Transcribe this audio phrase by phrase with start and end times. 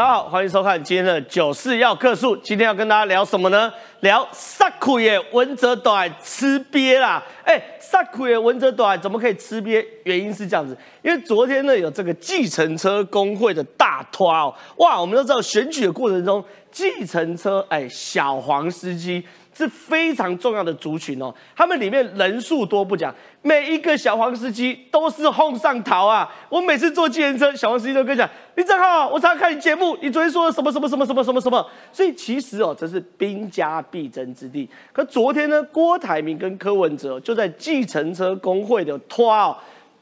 [0.00, 2.34] 大家好，欢迎收看今天的九四要客诉。
[2.38, 3.70] 今天要跟大家聊什么呢？
[4.00, 7.22] 聊萨库耶文泽短吃瘪啦！
[7.44, 9.84] 哎，萨库耶文泽短怎么可以吃瘪？
[10.04, 16.42] 原因是这样子，因为昨天呢有这个计程车工会的大拖哦，哇，我们都知道选举的过程中，
[16.72, 19.22] 计程车哎小黄司机。
[19.52, 26.30] 是非常重要的族群哦，他们里面人数多不讲，每一个小黄司机都是哄上逃啊！
[26.48, 34.68] 我每次坐计程车，小黄司机都跟讲：“你正好，我常常看你节目，你昨天说了什么什么什么什么什么什么。”所以其实哦，这是兵家必争之地。
[34.92, 39.56] 可昨天呢，郭台铭跟柯文哲就在计程车工会的拖哦，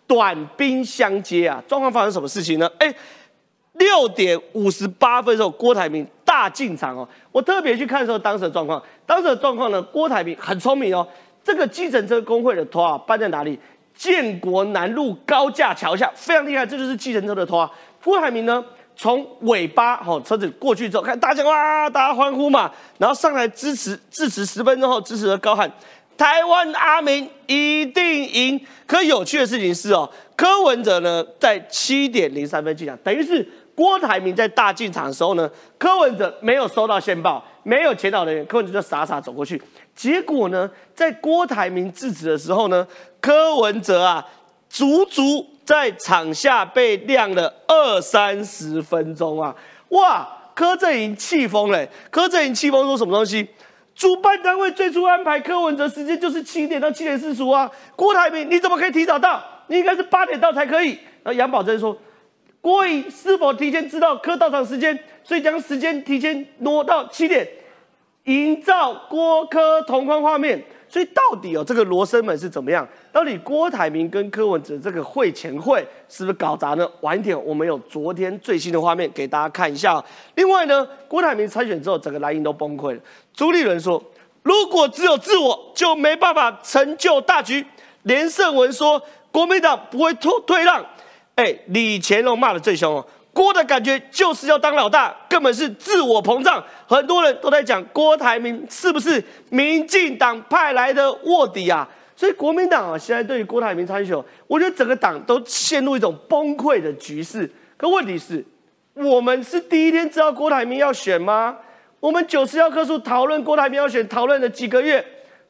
[0.06, 1.62] 短兵相接啊！
[1.66, 2.70] 状况发生什么事情呢？
[2.78, 2.94] 哎。
[3.78, 7.08] 六点五十八分的时候，郭台铭大进场哦。
[7.30, 11.06] 我特别去看的时候，当时的状况，当时的状况呢，郭台铭很聪明哦。
[11.44, 13.58] 这个计程车工会的拖啊，办在哪里？
[13.94, 16.66] 建国南路高架桥下，非常厉害。
[16.66, 17.68] 这就是计程车的拖。
[18.04, 18.64] 郭台铭呢，
[18.94, 25.68] 从尾巴哦，车子过去之后，看大家哇，大家欢呼嘛，然后上来支持，致辞十分钟后，支持的高喊
[26.18, 33.48] ：“台湾阿明一定赢。”可有趣的事情是哦，柯文哲呢，在七点零三分进场，等于是。
[33.78, 35.48] 郭台铭在大进场的时候呢，
[35.78, 39.62] 柯文哲没有收到线报，没有前导人员，柯文哲就傻傻走过去。
[39.94, 42.84] 结果呢，在郭台铭制止的时候呢，
[43.20, 44.26] 柯文哲啊，
[44.68, 49.54] 足足在场下被晾了二三十分钟啊！
[49.90, 51.86] 哇，柯震营气疯了！
[52.10, 53.48] 柯震营气疯说什么东西？
[53.94, 59.40] 主办单位最初安排柯文哲时间就是七点到七点四十五啊，郭台铭你怎么可以提早到？
[59.68, 60.98] 你应该是八点到才可以。
[61.22, 61.96] 然后杨宝珍说。
[62.68, 67.48] 郭颖是否提前知道柯到场时间，所以将时间提前挪到七点，
[68.24, 70.62] 营造郭柯同框画面。
[70.86, 72.86] 所以到底哦，这个罗生门是怎么样？
[73.10, 76.86] 到底郭台铭跟柯文哲这个会前会是不是搞砸呢？
[77.00, 80.04] 晚一点我们有昨天最新的画面给大家看一下。
[80.34, 83.00] 另外呢，郭台铭参选之后，整个蓝营都崩溃了。
[83.32, 84.02] 朱立伦说，
[84.42, 87.64] 如果只有自我，就没办法成就大局。
[88.02, 90.84] 连胜文说，国民党不会退退让。
[91.38, 96.62] 哎，李乾隆骂的最凶哦，郭的感觉就是要当老大，根本是自我膨胀。
[96.84, 101.88] 很多人都在讲郭台铭是不是民进党派来的卧底啊？
[102.16, 107.48] 所以国民党啊，现在对于郭台铭参选，我觉得整个党都陷入一种崩溃的局势。
[107.76, 108.44] 可问题是，
[108.94, 111.56] 我们是第一天知道郭台铭要选吗？
[112.00, 115.04] 我们九十要棵树讨论郭台铭要选，讨论了几个月，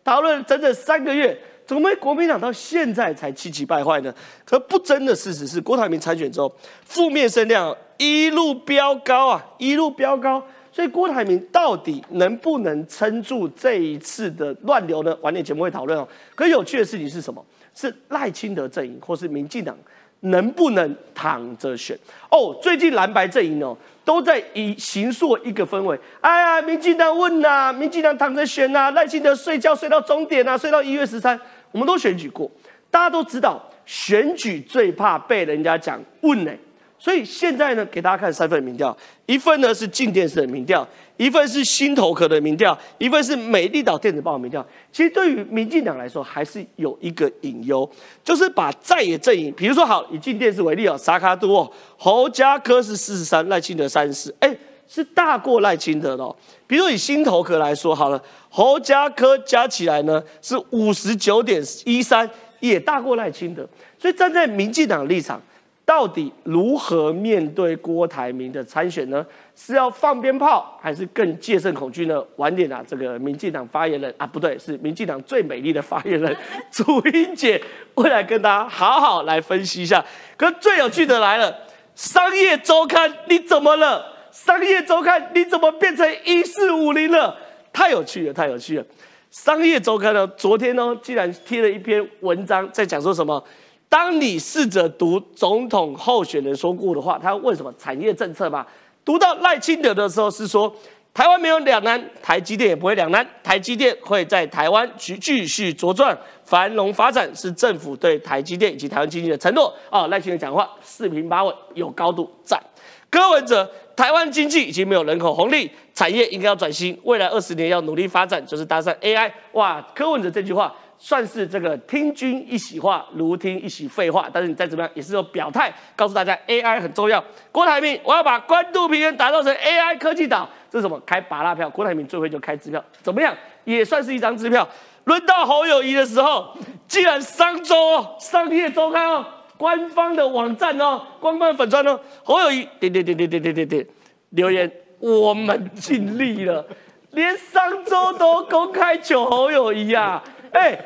[0.04, 1.40] 讨论整整三个月。
[1.68, 4.12] 怎么国民党到现在才气急败坏呢？
[4.46, 6.50] 可不争的事实是，郭台铭参选之后，
[6.86, 10.42] 负面声量一路飙高啊，一路飙高。
[10.72, 15.14] 所以郭台铭到底能不能撑住这一次的乱流呢？
[15.20, 16.08] 晚点节目会讨论哦。
[16.34, 17.44] 可有趣的事情是什么？
[17.74, 19.76] 是赖清德阵营或是民进党
[20.20, 21.94] 能不能躺着选？
[22.30, 23.76] 哦，最近蓝白阵营哦。
[24.04, 25.98] 都在以形塑一个氛围。
[26.22, 31.38] 哎呀，民进党问呐，民进党躺着选呐，赖清德睡觉睡到终点呐，睡到一月十三。
[31.72, 32.50] 我们都选举过，
[32.90, 36.52] 大家都知道，选举最怕被人家讲问呢。
[37.00, 38.96] 所以现在呢，给大家看三份民调，
[39.26, 40.84] 一份呢是静电视的民调，
[41.16, 44.66] 一份是新头壳的民调，一份是美丽岛电子报的民调。
[44.90, 47.88] 其实对于民进党来说，还是有一个隐忧，
[48.24, 54.52] 就是把在野阵营，比如说好以静电视为例哦，沙卡都哦，侯家科是四十三，赖清德三十四，哎，
[54.88, 56.36] 是大过赖清德的。
[56.66, 62.28] 比如以新头壳来说好了，侯家科加起来呢是五十九点一三，
[62.60, 63.68] 也大过赖清德。
[63.98, 65.40] 所以站在民进党立场。
[65.84, 69.24] 到底如何面对郭台铭的参选呢？
[69.56, 72.22] 是要放鞭炮，还是更戒慎恐惧呢？
[72.36, 76.36] 晚点啊，这个民进党发言人啊，不对，是民进党最美丽的发言人
[76.70, 77.58] 朱英姐，
[77.94, 80.04] 未来跟大家好好来分析一下。
[80.36, 81.56] 可最有趣的来了，
[81.94, 84.04] 商业周刊你怎么了？
[84.30, 87.34] 商业周刊你怎么变成一四五零了？
[87.78, 88.84] 太有趣了，太有趣了！
[89.30, 93.40] 商业周刊呢，昨天呢，竟然贴了一篇文章，在讲说什么？
[93.88, 98.66] 当你试着读总统候选人说过的话，他问什么产业政策嘛？
[99.04, 100.74] 读到赖清德的时候是说，
[101.14, 109.72] 台湾没有两难，台积电也不会两难，台积电会在台湾去继续茁壮繁荣发展，是政府对台积电以及台湾经济的承诺。
[109.88, 112.60] 啊，赖清德讲话四平八稳，有高度赞。
[113.08, 119.28] 柯文哲，台湾经济已经没有人口红利，产业应该要转型，未来二十年要努力发展，就是搭上 AI。
[119.54, 120.72] 哇，柯文哲这句话。
[121.00, 124.28] 算是这个听君一席话，如听一席废话。
[124.32, 127.22] 但是你再怎么样，也是有表态，告诉大家 AI 很重要。
[127.52, 131.00] 郭台铭，我要把关渡平原打造成 AI 科技岛，这是什么？
[131.06, 131.70] 开拔拉票。
[131.70, 133.32] 郭台铭最会就开支票，怎么样？
[133.64, 134.68] 也算是一张支票。
[135.04, 136.52] 轮到侯友谊的时候，
[136.88, 139.24] 既然商周哦，商业周刊哦，
[139.58, 143.86] 官方的网站哦，官方粉砖哦，侯友谊点点点点点点点点，
[144.30, 144.70] 留言，
[145.00, 146.64] 我们尽力了，
[147.10, 150.22] 连商周都公开求侯友谊啊！
[150.52, 150.78] 哎，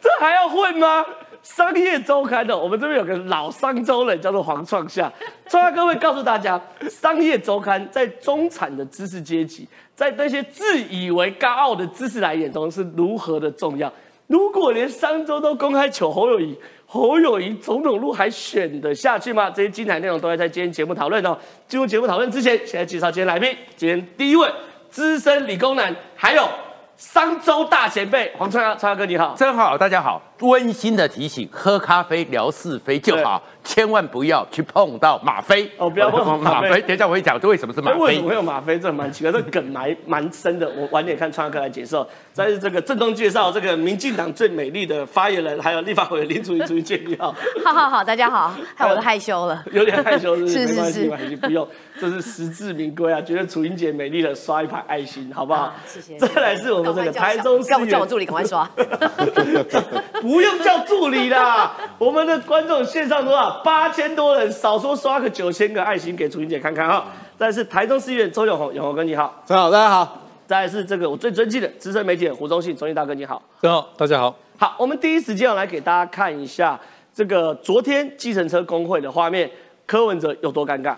[0.00, 1.04] 这还要混吗？
[1.42, 5.10] 商业周刊的，我们这边有个老商周人叫做黄创夏，
[5.48, 6.60] 创夏各位告诉大家，
[6.90, 13.90] 商业周刊在中产的知识阶级，在那些自以为高傲的知识来眼中是如何的重要。
[14.26, 16.58] 如果连商周都公开求侯友谊，
[16.90, 19.50] 侯友谊总统路还选得下去吗？
[19.50, 21.36] 这些精彩内容都会在今天节目讨论哦。
[21.66, 23.54] 进入节目讨论之前，先来介绍今天来宾。
[23.76, 24.50] 今天第一位
[24.88, 26.48] 资深理工男，还有。
[26.96, 30.20] 商周大前辈黄川川哥你好，真好，大家好。
[30.40, 35.70] 温馨的提醒：喝咖啡聊是非就好，千万不要去碰到吗啡。
[35.76, 36.80] 哦，不要碰吗啡。
[36.82, 37.98] 等一下我会讲，这为什么是吗啡？
[37.98, 38.78] 为什么会有吗啡？
[38.78, 40.68] 这蛮奇怪，这梗埋蛮深的。
[40.76, 41.96] 我晚点看川哥来解释。
[42.32, 47.34] 在这个郑东介绍这个民进党最美丽的发言人，还有立法委林楚瑜，楚瑜建议好。
[47.64, 51.66] 好好好，大家好，害我都害羞了，有点害羞是是是， 没关系，不用。
[52.00, 53.20] 这是实至名归啊！
[53.20, 55.74] 觉得楚英姐美丽的，刷一排爱心，好不好？
[55.84, 56.16] 谢谢。
[56.16, 58.68] 再来是我们这个台中市要不叫我助理赶快刷。
[60.28, 63.62] 不用叫助理啦， 我们的观众线上多少？
[63.64, 67.06] 八千多人，少说刷个九千个爱心给楚英姐看看哈。
[67.38, 69.42] 再是台中市议员周永红，永红哥你好。
[69.46, 70.20] 真好，大家好。
[70.46, 73.42] 再来是这个我最尊敬的资深媒体人胡忠信，忠信大哥你好。
[73.62, 74.36] 真好，大家好。
[74.58, 76.78] 好，我们第一时间要来给大家看一下
[77.14, 79.50] 这个昨天计程车工会的画面，
[79.86, 80.94] 柯文哲有多尴尬。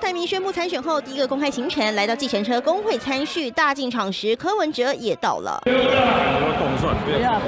[0.00, 5.60] 台铭宣布参选后，第一个公开行程来到计程车工会参叙，大进场时，柯文哲也到了。
[5.64, 7.38] 不要动算，不要，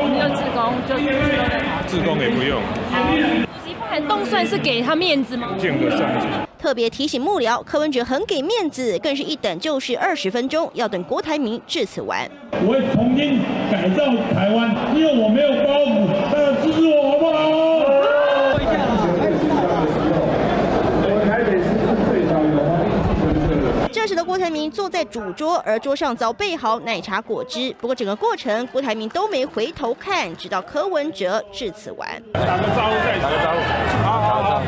[0.00, 0.96] 我们就自工，就
[1.86, 2.58] 自工也不用。
[3.44, 5.48] 主席不喊动算是给他面子吗？
[5.60, 6.26] 见个相机。
[6.58, 12.28] 特别提醒幕僚，柯文哲很给面子，更是一等就是二十分钟，要等郭台铭致辞完。
[12.52, 13.38] 我会重新
[13.70, 17.36] 改造台湾，因为我没有包袱，大家支持我好不好？
[23.90, 27.76] 这时的郭台铭坐在主桌，而桌上早备好奶茶果汁。
[27.78, 32.08] 不过整个过程，郭台铭都没回头看，直到柯文哲致辞完。
[32.32, 33.58] 打个招呼再打个招呼，
[34.02, 34.30] 好好。
[34.40, 34.62] 好。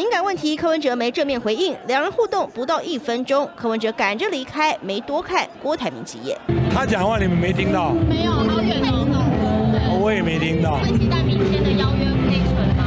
[0.00, 6.38] 敏感问题，柯文哲没正面回应，两人互动不到一分钟，柯文哲赶着离开，没多看郭台铭几眼。
[6.74, 7.92] 他讲话你们没听到？
[8.08, 10.00] 没有，好远哦。
[10.00, 10.78] 我也没听到。
[10.78, 12.82] 会期待明天的邀约内存吗？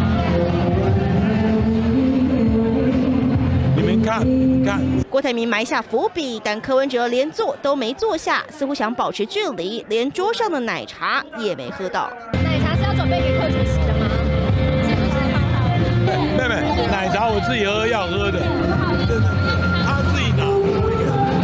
[3.75, 4.81] 你们看，你看。
[5.07, 12.12] 郭台铭埋下伏笔，但柯文哲连坐都没坐下，似乎想保持距离，连桌上的奶茶也没喝到。
[12.44, 13.51] 奶茶是要准备给客
[17.13, 18.39] 茶我自己喝要喝的，
[19.86, 20.50] 他自己拿，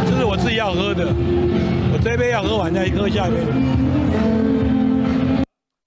[0.04, 1.06] 这是我自己要喝的，
[1.92, 3.40] 我这杯要喝完再喝下面。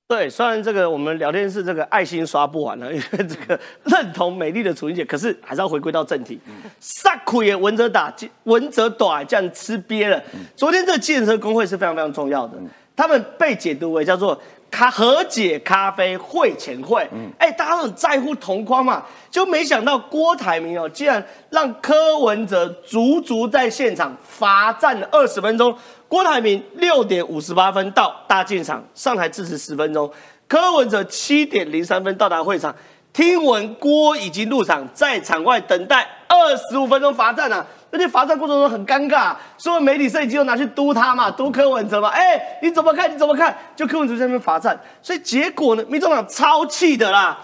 [0.08, 6.40] 对，虽然这个我们聊天室这个爱心刷不完了，因为这个认同美丽的楚英姐，可是还是要回归到正题。
[6.80, 8.14] 萨苦也文则打，
[8.46, 10.24] 文则短，这样吃瘪了。
[10.56, 12.58] 昨天这个计程车工会是非常非常重要的，
[12.96, 14.42] 他们被解读为叫做。
[14.74, 25.78] 咖和解咖啡会前会，哎，大家都很在乎同框嘛，就没想到郭台铭哦，竟然让柯文哲足足在现场罚站了二十分钟。
[26.08, 30.12] 郭台铭六点五十八分到大进场上台致辞十分钟，
[30.48, 32.76] 柯文哲七点零三分到达会场，
[33.14, 37.64] 听闻郭已经入场，在场外等待二十五分钟罚站啊。
[37.94, 42.10] 而且罚站过程中很尴尬，所有媒体摄影机都拿去督他嘛，督柯文哲嘛。
[42.10, 43.14] 哎，你怎么看？
[43.14, 43.56] 你怎么看？
[43.76, 47.38] 就柯文哲在那边罚站，所以结果呢，民众党超气的啦。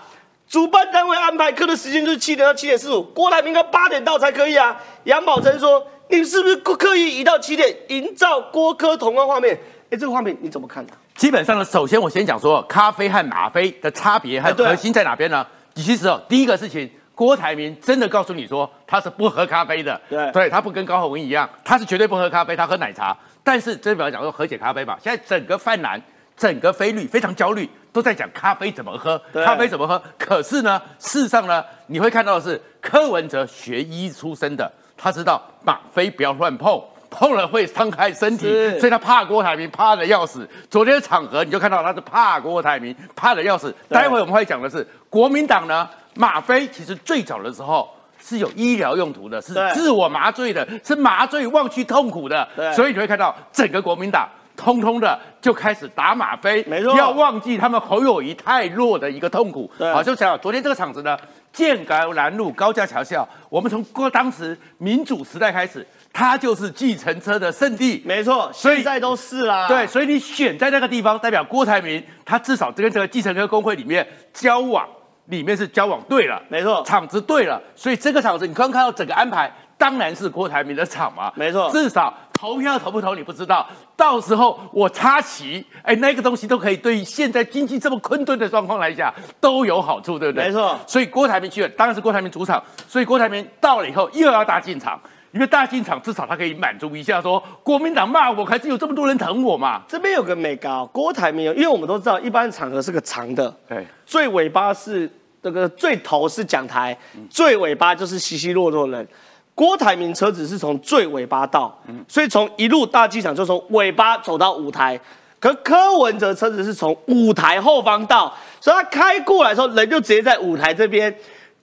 [0.48, 4.76] 主办单位安排课的时间就是七点到七点四十五，郭台铭要八点到才可以啊。
[5.04, 9.56] 杨宝珍说：“你是不是刻意移到七点，营造郭柯同框画面？”
[9.92, 10.94] 哎，这个画面你怎么看呢？
[11.16, 15.46] 基本上呢，首先我先讲说咖啡和吗啡的差别和核心在哪边呢？
[15.76, 16.90] 其实哦，第一个事情。
[17.20, 23.14] 郭台铭真的告诉你说他是不喝咖啡的，对，对他不跟高鸿文一样，他是绝对不喝咖啡，他喝奶茶。
[23.44, 26.02] 但是这表讲说和解咖啡嘛，现在整个泛蓝、
[26.38, 30.02] 整个菲律非常焦虑，都在讲咖啡怎么喝，咖啡怎么喝。
[30.18, 38.48] 可是呢，事实上呢，你会看到的是柯文哲学医出身的，他知道吗啡不要乱碰，碰了会伤害身体，
[38.80, 40.50] 所以他怕郭台铭怕的要死。
[40.70, 43.76] 昨天的场合你就看到他是怕郭台铭怕的要死。
[43.90, 45.86] 待会我们会讲的是国民党呢。
[46.20, 47.90] 吗啡其实最早的时候
[48.22, 52.46] 是有医疗用途的，是自我麻醉的，是麻醉忘去痛苦的。
[52.76, 59.72] 所以你会看到整个国民党通通的就开始打吗啡，没错，要忘记他们侯友谊太弱的一个痛苦。
[59.80, 61.18] 好，就想昨天这个场子呢，
[61.54, 68.04] 建高南路高架桥下，我们从过当时民主时代开始，它就是计程车的圣地。
[68.06, 69.70] 没错，现在都是啦。
[69.70, 74.86] 对，所以你选在那个地方，代表郭台铭他至少跟这个计程车工会里面交往，
[75.30, 76.84] 里面是交往对了，没错。
[76.86, 81.70] 场子对了，所以这个场子你刚刚看到整个安排，当然是郭台铭的场嘛，没错。
[81.72, 90.46] 至少投票投不投你不知道，到时候我插旗，哎，那个东西都可以对于现在经济这么困顿的状况来讲都有好处，对不对？
[90.48, 90.78] 没错。
[90.88, 95.00] 所以郭台铭去了，当然是郭台铭主场，所以郭台铭到了以后又要大进场。
[95.32, 99.84] 因为大进场，至少他可以满足一下说国民党骂我，还是有这么多人疼我嘛？
[99.88, 105.08] 这边有个美高，郭台铭有，因为我们都知道，一般场合是个长的，对，最尾巴是
[105.42, 106.98] 这个最头是讲台，
[107.30, 109.08] 最尾巴就是稀稀落落人。
[109.56, 111.78] 郭台铭车子是从最尾巴到，
[112.08, 115.00] 所以从一路大机场就从尾巴走到舞台。
[115.40, 121.14] 可柯文哲车子是从舞台后方到，所以他开过来的时候，人就直接在舞台这边。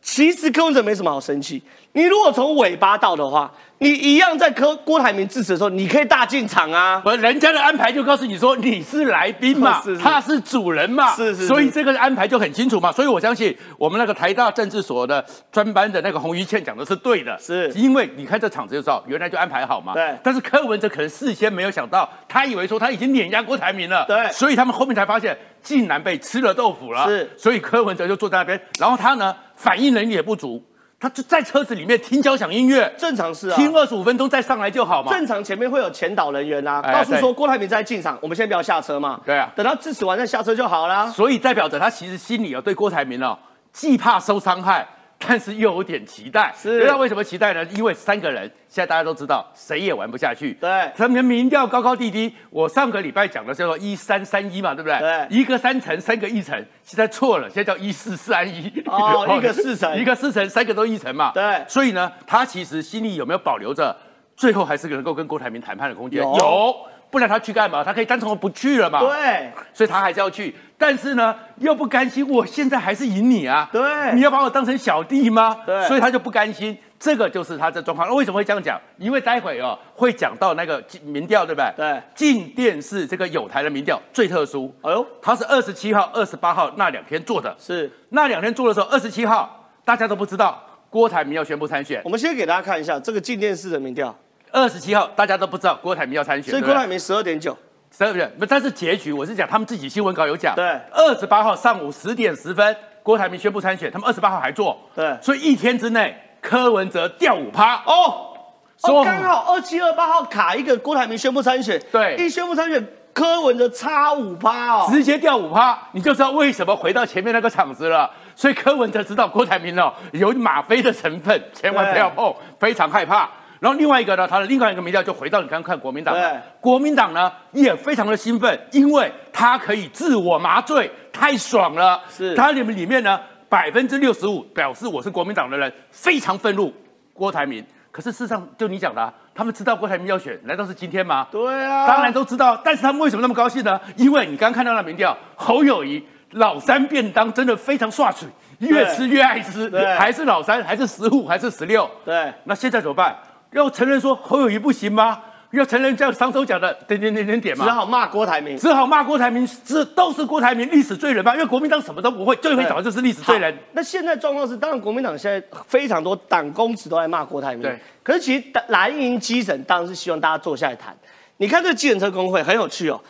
[0.00, 1.62] 其实柯文哲没什么好生气，
[1.96, 7.00] 你如果从尾巴到的话，你一样在柯郭台铭致辞的时候，你可以大进场啊。
[7.02, 12.92] 不，人家的安排就告诉你说你是来宾嘛， 是是他是主人嘛，是是是所以这个安排就很清楚嘛。
[12.92, 19.94] 所以我相信我们那个台大政治所的专班的那个洪于倩讲的是对的，是因为你看这场子就知道，原来就安排好嘛。
[19.94, 30.62] 对但是柯文哲可能事先没有想到，他以为说他已经碾压郭台铭了，对所以他们后面才发现竟然被吃了豆腐了，是所以柯文哲就坐在那边，然后他呢反应能力也不足，
[31.06, 32.92] 他就在车子里面听交响音乐。
[32.98, 35.12] 正常是啊，听二十五分钟再上来就好嘛。
[35.12, 39.20] 正常前面会有前导人员啊，哎告诉说郭台铭在进场，我们先不要下车嘛。
[39.24, 41.06] 对啊等他致辞完再下车就好啦。
[41.06, 43.38] 所以代表着他其实心里哦对郭台铭哦
[43.72, 44.84] 既怕受伤害，
[45.18, 46.52] 但是又有点期待。
[46.56, 47.64] 是知道为什么期待呢？
[47.74, 50.52] 因为三个人现在大家都知道谁也玩不下去。
[50.54, 52.32] 对他们的民调高高低低。
[52.50, 54.98] 我上个礼拜讲的叫做一三三一嘛，对不对？
[54.98, 58.70] 对一个三层，三个一层，现在错了，现在叫一四三一。
[58.86, 61.32] 哦 一个四层一个四层，三个都一层嘛。
[61.32, 63.96] 对所以呢，他其实心里有没有保留着，
[64.36, 66.22] 最后还是能够跟郭台铭谈判的空间？
[66.22, 66.76] 有有。
[67.10, 67.82] 不然他去干嘛？
[67.82, 69.00] 他可以单从不去了嘛。
[69.00, 74.12] 对，所以他还是要去，但是呢，又不甘心，我现在还是赢你啊，对。
[74.14, 75.56] 你要把我当成小弟吗？
[75.64, 75.86] 对。
[75.86, 78.08] 所以他就不甘心，这个就是他的状况。
[78.08, 78.80] 那为什么会这样讲？
[78.98, 81.72] 因为待会哦会讲到那个民调，对不对？
[81.76, 82.02] 对。
[82.14, 87.90] 进电视这个有台的民调最特殊，哎呦，他是二十七号、二十八号那两天做的，是。
[88.10, 92.00] 那两天做的时候，二十七号大家都不知道郭台铭要宣布参选。
[92.04, 94.14] 我，们先给大家看一下这个进电视的民调，
[94.52, 97.56] 二十七号大家都不知道郭台铭要参选，所以郭台铭十二点九，
[97.96, 100.64] 十二点，不，但是结局我是讲他们自己新闻稿有讲，对。
[100.92, 105.16] 二十八号上午十点十分，郭台铭宣布参选，他们二十八号还做，对。
[105.20, 108.36] 所以一天之内柯文哲掉五趴，哦，
[108.78, 112.16] 说哦，刚好二七二八号卡一个郭台铭宣布参选，对。
[112.16, 118.10] 一宣布参选，柯文哲差五趴哦，直接掉五趴，你就知道为什么回到前面那个场子了。
[118.34, 123.28] 所以柯文哲知道郭台铭哦有吗啡的成分，千万不要碰，非常害怕。
[123.60, 132.00] 然后另外一个呢，他的另外一个民调就回到你刚刚看国民党了，国民党呢也非常的兴奋，因为他可以自我麻醉，太爽了。
[132.10, 136.72] 是他里面里面呢百分之六十五表示我是国民党的人，非常愤怒
[137.14, 137.64] 郭台铭。
[137.90, 141.26] 可是事实上，就你讲的、啊，他们知道郭台铭要选，难道是今天吗？
[141.30, 143.80] 对啊，当然都知道，但是他们为什么那么高兴呢？
[143.96, 151.90] 因为你刚刚看到那民调，侯友谊老三便当真的非常刷水，越吃越爱吃对，还是老三，还是十五，还是十六？
[152.04, 153.16] 对那现在怎么办？
[153.52, 155.22] 要承认说侯友谊不行吗？
[155.52, 157.64] 要承认像上周讲的点点点点点吗？
[157.64, 158.58] 只好骂郭台铭。
[158.58, 161.32] 只好骂郭台铭，这都是郭台铭历史罪人吗？
[161.34, 163.56] 因为国民党什么都不会，最会找的就是历史罪人。
[163.72, 167.62] 那现在状况是，当然国民党现在非常多党公子都在骂郭台铭。
[167.62, 167.78] 对。
[168.02, 170.94] 可是其实蓝营基层当然是希望大家坐下来谈。
[171.38, 173.00] 你看这个计程车工会很有趣哦，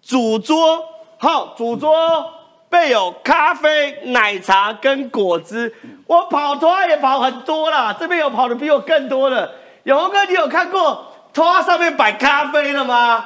[0.00, 0.82] 主桌
[1.18, 1.94] 好，主桌
[2.68, 5.72] 备有咖啡、奶茶跟果汁。
[6.08, 9.52] 我跑团也跑很多啦，这边有跑的比我更多的。
[9.84, 13.24] 永哥，你有看过拖上面摆咖啡的吗？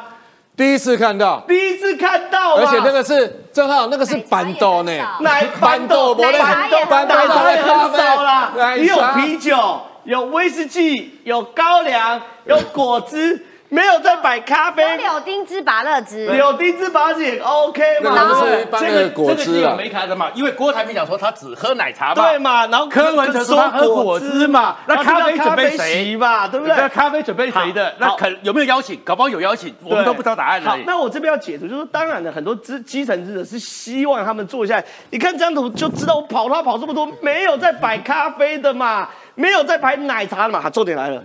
[0.56, 7.98] 第一次看到，第一次看到，而且那个是正好那个是板豆呢，奶板豆板豆奶茶也很板豆奶茶也咖啡。
[7.98, 14.96] 很少啦，你有啤酒，有威士忌，有高粱，有果汁，没有在摆咖啡有。
[14.96, 19.74] 柳丁汁、拔乐汁，柳丁汁把也 OK 那嘛，个是对不对一般的果这个是有汁啊。
[19.76, 20.30] 没卡的嘛？
[20.34, 26.76] 因为郭台铭讲说他只喝奶茶嘛，对嘛，然后柯文哲说他喝果汁嘛那咖啡准备谁席嘛，对不对？
[26.76, 27.94] 那咖啡准备谁的？
[27.98, 29.00] 那好可有没有邀请？
[29.04, 30.80] 搞不好有邀请，我们都不知道答案而已，。
[30.82, 34.84] 好那我这边要解读，就是当然了，很多基基层记者是希望他们坐下来。
[35.10, 40.60] 你看这张图就知道，我跑他跑这么多，没有在摆咖啡的嘛，没有在摆奶茶的嘛。
[40.60, 41.22] 好，重点来了，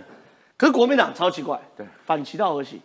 [0.62, 2.80] 可是国民党超奇怪，对，反其道而行。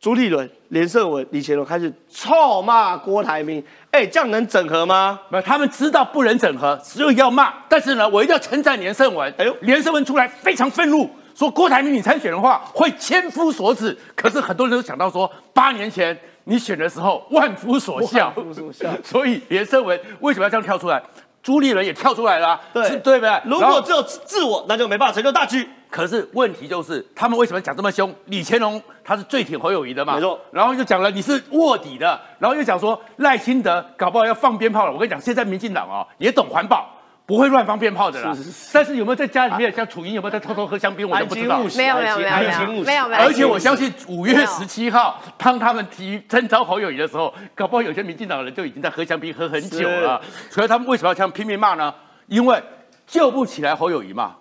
[0.00, 3.60] 朱立伦、连胜文、李乾隆开始臭骂郭台铭，
[3.90, 5.18] 哎，这样能整合吗？
[5.28, 7.52] 没有，他们知道不能整合，只有要骂。
[7.68, 9.34] 但是呢，我一定要称赞连胜文。
[9.36, 21.02] 哎呦连胜文出来非常愤怒，说郭台铭你参选的话会千夫所指，可是很多人都想到说，八年前你选的时候万夫所向，万夫所向 所以连胜文为什么要这样跳出来？
[21.42, 23.42] 朱立伦也跳出来了啊，对是对不对？
[23.46, 25.68] 如果只有自我，那就没办法成就大局。
[25.90, 28.14] 可是问题就是，他们为什么讲这么凶？
[28.26, 30.38] 李乾隆他是最挺侯友谊的嘛，没错。
[30.52, 34.92] 然后又讲了你是卧底的，然后又讲说赖清德搞不好要放鞭炮了。
[34.92, 36.88] 我跟你讲，现在民进党哦也懂环保，
[37.24, 38.34] 不会乱放鞭炮的啦。
[38.34, 41.58] 是是是但是有没有在家里面，像楚英有没有在偷偷喝香槟，我都不知道。
[41.76, 50.20] 没有没有没有没有没有没有，而且我相信五月十七号，当他们提征召侯友谊的时候，搞不好有些民进党人就已经在喝香槟喝很久了。
[50.50, 51.94] 所以他们为什么要这样拼命骂呢？
[52.26, 52.62] 因为
[53.06, 54.34] 救不起来侯友谊嘛。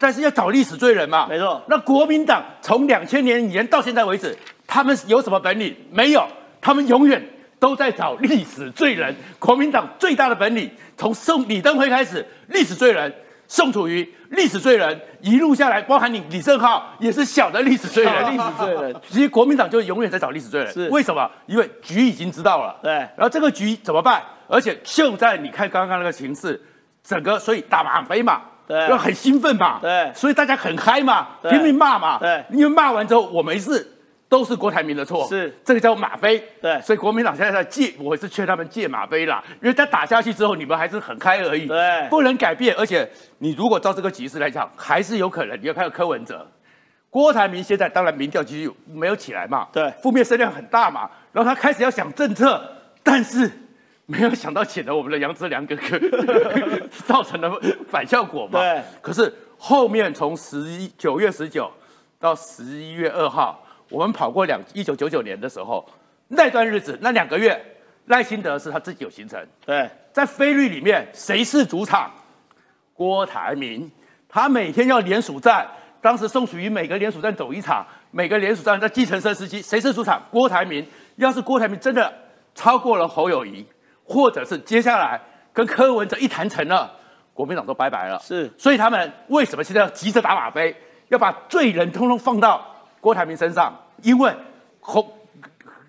[0.00, 1.62] 但是要找历史罪人嘛，没错。
[1.68, 4.34] 那国民党从两千年以前到现在为止，
[4.66, 5.76] 他们有什么本领？
[5.90, 6.26] 没有，
[6.58, 7.22] 他们永远
[7.58, 9.14] 都在找历史罪人。
[9.38, 13.12] 国民党最大的本领，从宋李登辉开始，历史罪人；
[13.46, 18.14] 宋楚瑜，历史罪人，一路下来，包含你李正浩也是小的历史罪人。
[18.32, 20.72] 历史罪人， 其实国民党就永远在找历史罪人。
[20.72, 21.30] 是为什么？
[21.44, 22.74] 因为局已经知道了。
[22.82, 22.92] 对。
[22.92, 24.22] 然后这个局怎么办？
[24.48, 26.58] 而且就在你看刚刚那个形势，
[27.04, 28.40] 整个所以打马飞嘛。
[28.70, 33.84] 对，要很兴奋嘛，对，所以大家很嗨嘛，拼命骂嘛，对，因为骂完之后，我没事，
[34.28, 35.52] 都是郭台铭的错，是。
[35.64, 46.46] 这个叫吗啡，对，所以国民党现在在戒，我是劝他们借吗啡啦，因为他打下去之后，你们还是很嗨而已，对，不能改变，而且你如果照这个局势来讲，还是有可能，你要看柯文哲，
[47.10, 52.62] 郭台铭现在当然民调继续没有起来嘛，对，负面声量很大嘛，然后他开始要想政策，
[53.02, 53.50] 但是。
[54.10, 57.48] 没有想到请了我们的杨志良哥哥， 造成了
[57.86, 58.58] 反效果嘛？
[58.58, 58.82] 对。
[59.00, 61.70] 可是后面从十一九月十九
[62.18, 65.88] 到十一月二号，我们跑过两一九九九年的时候
[66.26, 67.56] 那段日子，那两个月
[68.06, 69.40] 赖清德是他自己有行程。
[69.64, 69.88] 对。
[70.12, 72.10] 在菲律里面，谁是主场？
[72.92, 73.88] 郭台铭，
[74.28, 75.64] 他每天要联署站，
[76.00, 80.20] 当时宋楚瑜每个联署站走一场，每个联署站在计程车司机，谁是主场？
[80.32, 80.84] 郭台铭。
[81.14, 82.12] 要是郭台铭真的
[82.56, 83.64] 超过了侯友谊。
[84.10, 85.20] 或者是接下来
[85.52, 86.90] 跟柯文哲一谈成了，
[87.32, 88.18] 国民党都拜拜了。
[88.18, 90.74] 是，所以他们为什么现在要急着打马飞，
[91.10, 92.60] 要把罪人通通放到
[93.00, 93.72] 郭台铭身上？
[94.02, 94.34] 因为
[94.80, 95.06] 侯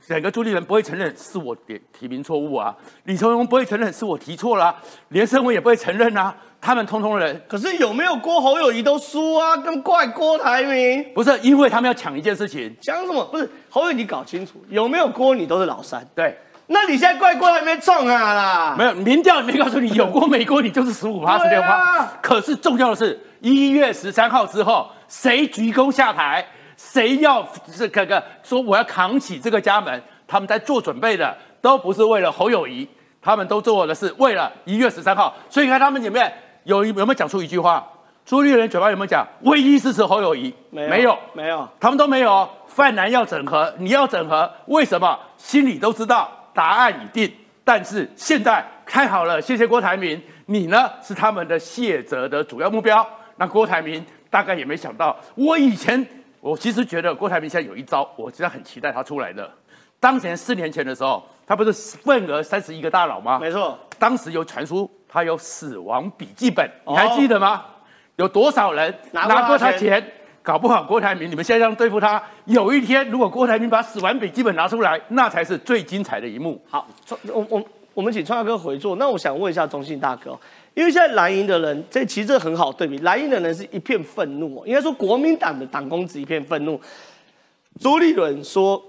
[0.08, 4.76] 整个朱立伦不会承认是我提提名错误啊，李承荣不会承认是我提错了、啊，
[5.10, 7.42] 连胜文也不会承认啊，他们通通人。
[7.48, 11.04] 可是有没有郭侯友谊都输啊，跟怪郭台铭？
[11.16, 13.26] 不是，因为他们要抢一件事情，抢什么？
[13.32, 16.08] 不是侯友谊，你搞清楚，有没有郭你都是老三。
[16.14, 16.38] 对。
[16.74, 18.76] 那你现在怪郭还没中啊啦？
[18.78, 22.06] 没有民调没告诉你有过没过，你就是十五趴十六趴。
[22.22, 26.46] 可是重要的是一月十三号之后，谁鞠躬下台，
[26.78, 27.46] 谁要
[27.78, 32.88] 这个个说我要扛起这个家门，他们在做准备的都不是为了侯友谊，
[33.22, 35.36] 他们都做的是为了一月十三号。
[35.50, 37.86] 所以你看他们里面有有没有讲出一句话？
[38.24, 40.54] 朱立伦嘴巴有没有讲唯一支持侯友谊？
[40.70, 42.48] 没有，没有，他们都没有。
[42.68, 45.20] 泛蓝要整合，你要整合，为什么？
[45.36, 46.32] 心里都知道。
[46.54, 47.32] 答案已定，
[47.64, 53.08] 但是现在开好了，谢谢郭台铭，你呢是他们的谢责的主要目标。
[53.38, 56.06] 那郭台铭大概也没想到，我以前
[56.40, 59.50] 我其实觉得郭台铭现在有一招，我实在很期待他出来的。
[60.00, 63.40] 当前四年前的时候，他不是份额三十一个大佬吗？
[63.40, 67.66] 没错，当时有传出他有死亡笔记本，你还记得吗？
[68.18, 70.06] 有多少人拿过他钱？
[70.44, 76.60] 搞不好郭台铭，你们现在这样对付他，有一天如果郭台铭把死亡笔记本拿出来，那才是最精彩的一幕。
[76.68, 76.88] 好，
[77.32, 78.96] 我我我们请创耀哥回座。
[78.96, 80.36] 那我想问一下中信大哥，
[80.74, 86.80] 因为现在蓝营的人，这其实这很好对比，蓝营的人是一片愤怒，应该说国民党的党公子一片愤怒。
[87.80, 88.82] 朱立伦说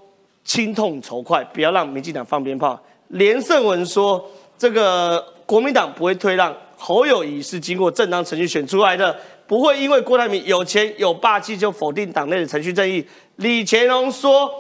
[0.45, 2.81] 心痛仇快，不要让民进党放鞭炮。
[3.09, 4.25] 连胜文说
[4.57, 9.15] 这个国民党不会退让，侯友谊是经过正当程序选出来的。
[9.47, 13.07] 不会因为郭台铭有钱有霸气就否定党内的程序正义。
[13.37, 14.51] 李乾隆说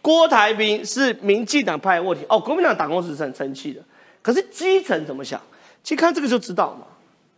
[0.00, 2.20] 郭台铭是民进党派的卧底。
[2.28, 3.80] 哦，国民党党公司是很生气的。
[4.22, 5.40] 可是基层怎么想？
[5.82, 6.86] 其实看这个就知道嘛。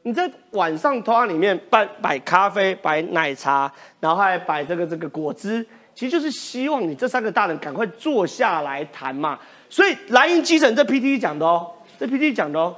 [0.02, 9.38] 你在晚上通里面摆摆咖啡、摆奶茶，然后还摆这个这个果汁，其实就是希望你这三个大人赶快坐下来谈嘛。
[9.70, 12.74] 所以蓝营基层这 P T 讲的哦，这 PTT 讲的哦，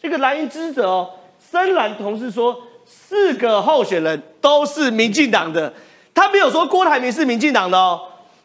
[0.00, 1.10] 这个蓝营支持者哦，
[1.50, 2.56] 深蓝同事说。
[2.92, 5.72] 四个候选人都是民进党的，
[6.12, 8.00] 他没有说郭台铭是民进党的哦，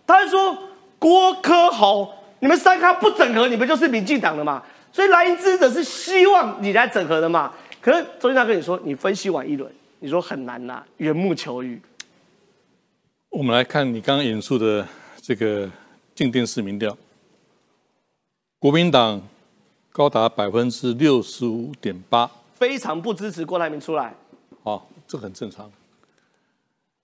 [0.06, 0.58] 他是说
[0.98, 4.64] 郭科宏，你们三咖不整合，你们就是民进党的嘛？
[4.92, 7.52] 所以蓝营支持者是希望你来整合的嘛？
[7.82, 11.80] 可是周金大跟你说，你分析完一轮，你说很难呐，缘木求鱼。
[13.30, 14.88] 我们来看你刚刚引述的
[15.22, 15.70] 这个
[16.16, 16.98] 静电视民调，
[18.60, 19.22] 国民党
[19.92, 24.14] 高达百分之六十五点八，非常不支持郭台铭出来。
[24.68, 25.72] 哦，这很正常。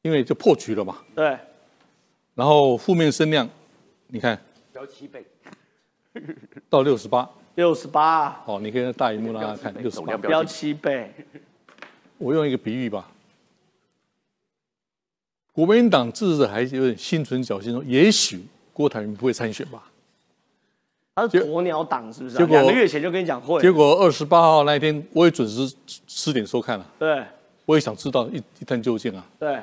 [0.02, 0.97] 因为就破局了嘛。
[1.15, 1.38] 对。
[2.36, 3.49] 然后负面声量，
[4.08, 4.38] 你看
[4.73, 5.26] 飙七倍，
[6.69, 7.30] 到六十八。
[7.56, 8.43] 六十八。
[8.45, 11.10] 哦，你可以大荧幕让大家看，六十八飙七倍。
[12.17, 13.10] 我用一个比喻吧，
[15.54, 19.89] 国民党支持者还有点心存侥幸，说也许郭台铭不会参选吧。
[21.15, 22.45] 他是鸵鸟党是不是？
[22.47, 23.62] 两个月前就跟你讲会。
[23.62, 25.73] 结果二十八号那一天，我也准时
[26.08, 26.86] 十点收看了。
[26.99, 27.23] 对。
[27.65, 29.26] 我也想知道一一探究竟啊。
[29.39, 29.62] 对。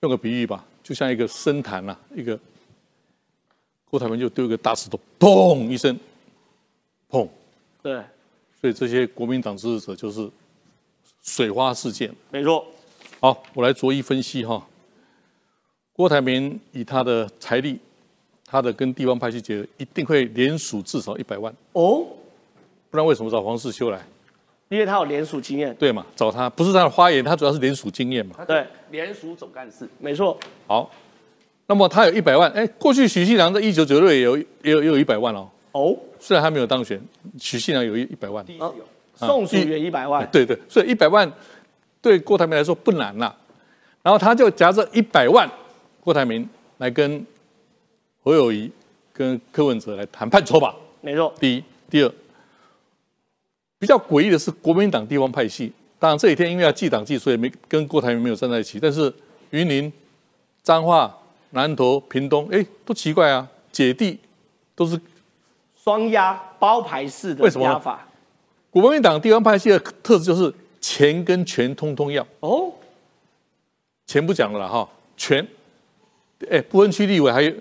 [0.00, 2.38] 用个比喻吧，就像一个深潭啊，一个
[3.90, 5.98] 郭台铭就丢一个大石头，砰一声，
[7.10, 7.28] 砰。
[7.82, 8.02] 对。
[8.60, 10.30] 所以这些国民党支持者就是
[11.22, 12.14] 水花事件。
[12.30, 12.66] 没错。
[13.20, 14.66] 好，我来逐一分析哈。
[15.92, 17.78] 郭台铭以他的财力。
[18.52, 22.04] 他的跟地方派系结合，一定会联署至少一百万哦，
[22.90, 24.04] 不然为什么找黄世修来？
[24.70, 26.06] 因为他有联署经验，对嘛？
[26.16, 28.36] 找他不是他的花言，他主要是联署经验嘛。
[28.46, 30.38] 对，联署总干事，没错。
[30.66, 30.90] 好，
[31.66, 35.48] 那么他有一百万，哎，过去许信良在一九九六也有也有也有一百万哦。
[35.72, 37.00] 哦，虽然他没有当选，
[37.38, 38.44] 许信良有一一百万。
[38.46, 38.74] 第一有，
[39.16, 40.26] 宋楚瑜一百万。
[40.32, 41.30] 对对，所以一百万
[42.00, 43.36] 对郭台铭来说不难啦。
[44.02, 45.50] 然后他就夹着一百万，
[46.00, 47.24] 郭台铭来跟。
[48.22, 48.70] 侯友谊
[49.14, 51.32] 跟柯文哲来谈判筹码，没错。
[51.40, 52.12] 第一，第二，
[53.80, 55.72] 比较诡异的是国民党地方派系。
[55.98, 58.78] 当然这几天因为要记党纪，所以没跟郭台铭没有站在一起。
[58.78, 59.12] 但是
[59.50, 59.92] 云林、
[60.62, 61.12] 彰化、
[61.50, 64.18] 南投、屏东，哎，都奇怪啊，姐弟
[64.74, 65.00] 都是
[65.82, 68.06] 双压包牌式的压法。
[68.70, 72.24] 国民党地方派系的特质就是钱跟权通通要。
[72.40, 72.70] 哦，
[74.06, 75.46] 钱不讲了哈，权，
[76.50, 77.52] 哎，不分区立委还有。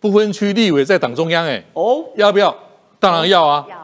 [0.00, 2.54] 不分区立委在党中央，哎，哦，要不要？
[3.00, 3.83] 当然要啊，要。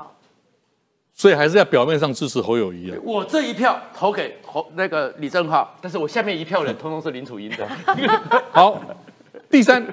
[1.20, 2.96] 所以还是要表面上支持侯友谊啊。
[3.04, 7.68] 我这一票投给侯那个李正浩，但是我下面一票人通通是林楚英的。
[8.50, 8.80] 好，
[9.50, 9.86] 第三，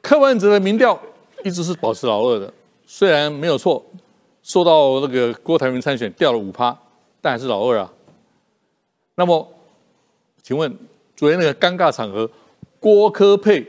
[0.00, 0.96] 柯文哲的民调
[1.42, 2.54] 一直是保持老二的，
[2.86, 3.84] 虽然没有错，
[4.44, 6.78] 受到那个郭台铭参选掉了五趴，
[7.20, 7.92] 但还是老二啊。
[9.16, 9.52] 那么，
[10.44, 10.72] 请问
[11.16, 12.30] 昨天那个尴尬场合，
[12.78, 13.66] 郭科配？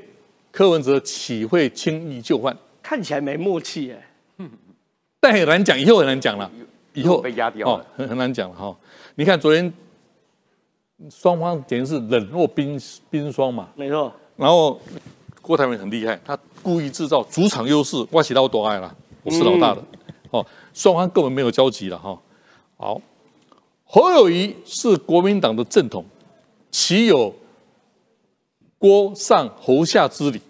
[0.52, 2.56] 柯文哲岂会轻易就范？
[2.84, 4.48] 看起来没默契哎，
[5.20, 6.52] 但很难讲，以后很难讲了，
[6.98, 8.76] 以后被压掉了，很很难讲了哈。
[9.16, 9.72] 你看昨天
[11.12, 12.80] 双方简直是冷若冰
[13.12, 14.12] 冰霜嘛，没错。
[14.36, 14.80] 然后
[15.42, 19.84] 郭台铭很厉害，他故意制造主场优势，我起到多爱了，我是老大的
[20.32, 20.44] 哦。
[20.74, 22.20] 双方根本没有交集了哈。
[22.78, 23.00] 好，
[23.86, 26.04] 侯友谊是国民党的正统，
[26.72, 27.32] 岂有
[28.80, 30.42] 郭上侯下之理？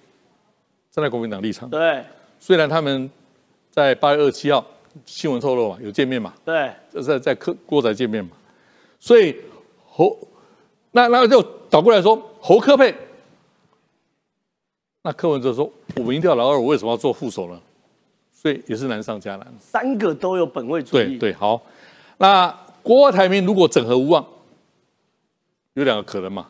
[0.92, 2.04] 站在国民党立场，对，
[2.40, 3.10] 虽然他们
[3.70, 4.66] 在八月二十七号
[5.06, 8.32] 新闻透露嘛，有见面嘛，对，在在柯郭仔见面嘛，
[9.00, 9.36] 所以
[9.86, 10.18] 侯
[10.92, 12.96] 那那就倒过来说侯科配，
[15.02, 17.60] 那柯文哲说，我们一定要老二，我为什么要做副手呢？
[18.34, 21.62] 所以也是难上加难，三个都有本位主义，对对，好，
[22.18, 24.26] 那国台民如果整合无望，
[25.74, 26.50] 有两个可能嘛，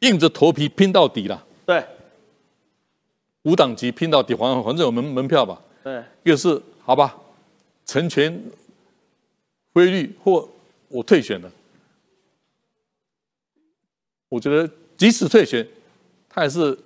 [0.00, 1.84] 硬着头皮拼到底了，对。
[3.44, 5.60] 五党籍拼到底，反正反正有门门票吧。
[5.82, 7.12] 对，一个是好吧，
[7.92, 8.42] 成全
[9.74, 10.48] 规律或
[10.88, 11.52] 我退选了。
[14.30, 15.66] 我觉得即使退选，
[16.26, 16.78] 他也是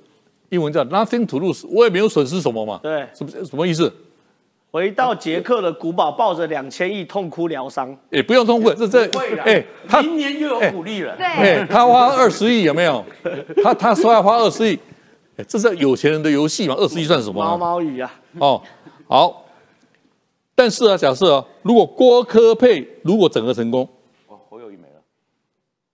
[0.49, 2.81] 英文叫 nothing to lose，我也没有损失什么嘛。
[2.83, 3.93] 对，什么什么意思？
[4.73, 7.97] 回到捷克的古堡，抱着两千亿痛哭疗伤。
[8.11, 9.09] 也不用痛哭，这这
[9.45, 11.17] 哎，他明年又有鼓励了。
[11.17, 13.05] 对，他花二十亿有没有？
[13.63, 14.77] 他他说要花二十亿。
[15.47, 16.75] 这是有钱人的游戏嘛？
[16.75, 17.45] 二十亿算什么？
[17.45, 18.13] 毛毛雨啊！
[18.41, 18.61] 哦，
[19.07, 19.46] 好。
[20.57, 23.89] 但是啊，假设啊，如果郭科佩如果整合成功，
[24.27, 24.95] 哦，侯友谊没了。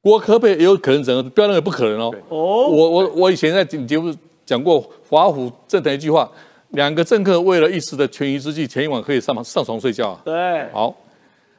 [0.01, 2.15] 郭科佩也有可能整合，不要认为不可能哦。
[2.31, 2.69] 哦。
[2.69, 4.15] 我我我以前在节目
[4.47, 6.31] 讲过华府政坛一句话：
[6.69, 10.23] 两个政客为了一时的权宜之计，前一晚可以上上床睡觉啊。
[10.25, 10.73] 对。
[10.73, 10.97] 好，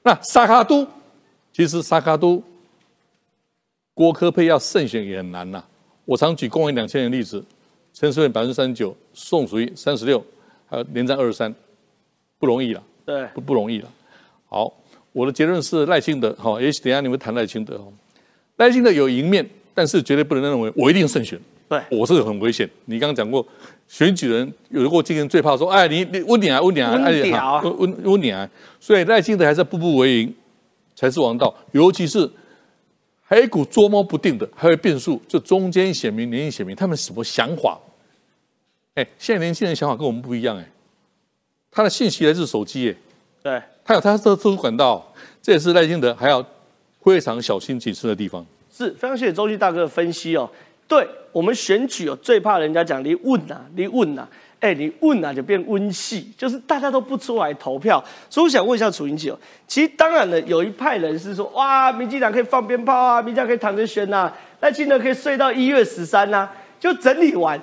[0.02, 0.88] 那萨卡都
[1.52, 2.42] 其实萨卡都
[3.94, 5.64] 郭科佩要胜选也很难呐。
[6.06, 7.44] 我常举公元两千年例子。
[7.96, 10.20] 陈水扁百分之三十九，宋楚瑜三十六，
[10.66, 11.54] 还有连战二十三，
[12.40, 13.90] 不容易了，对，不不容易了。
[14.48, 14.74] 好，
[15.12, 17.80] 我的结论是赖清德，好，也许等下你们谈赖清德，
[18.58, 22.70] 赖清德有赢面，但是绝对不能认为我一定胜选，对，我是很危险。
[22.86, 23.46] 你刚刚讲过，
[23.88, 30.36] 选举人有过经验，最怕说，哎，你你温点啊，温点啊，温温温点啊，所以赖清德还是步步为营
[30.96, 32.30] 才是王道，尤其是。
[33.26, 37.80] 还有一股捉摸不定的，还有变数，就中间选民、年轻选民，他们什么想法？
[38.94, 40.70] 哎，现在年轻人想法跟我们不一样，哎，
[41.74, 42.98] 他的信息来自手机，耶，
[43.42, 45.04] 对，他有他的特殊管道，
[45.42, 46.46] 这也是赖清德还要
[47.02, 48.46] 非常小心谨慎的地方。
[48.72, 50.50] 是非常谢谢周记大哥的分析哦。
[50.88, 54.28] 对我们选举哦，最怕人家讲你问呐，你问呐，
[54.60, 58.04] 哎，你问呐就变温系，就是大家都不出来投票。
[58.30, 66.48] 所以我想问一下楚英姐哦，其实当然了，有一派人是说，哇，民进党可以放鞭炮啊，民进党可以躺着选呐，赖清德可以睡到一月十三呐，
[66.80, 67.60] 就整理完。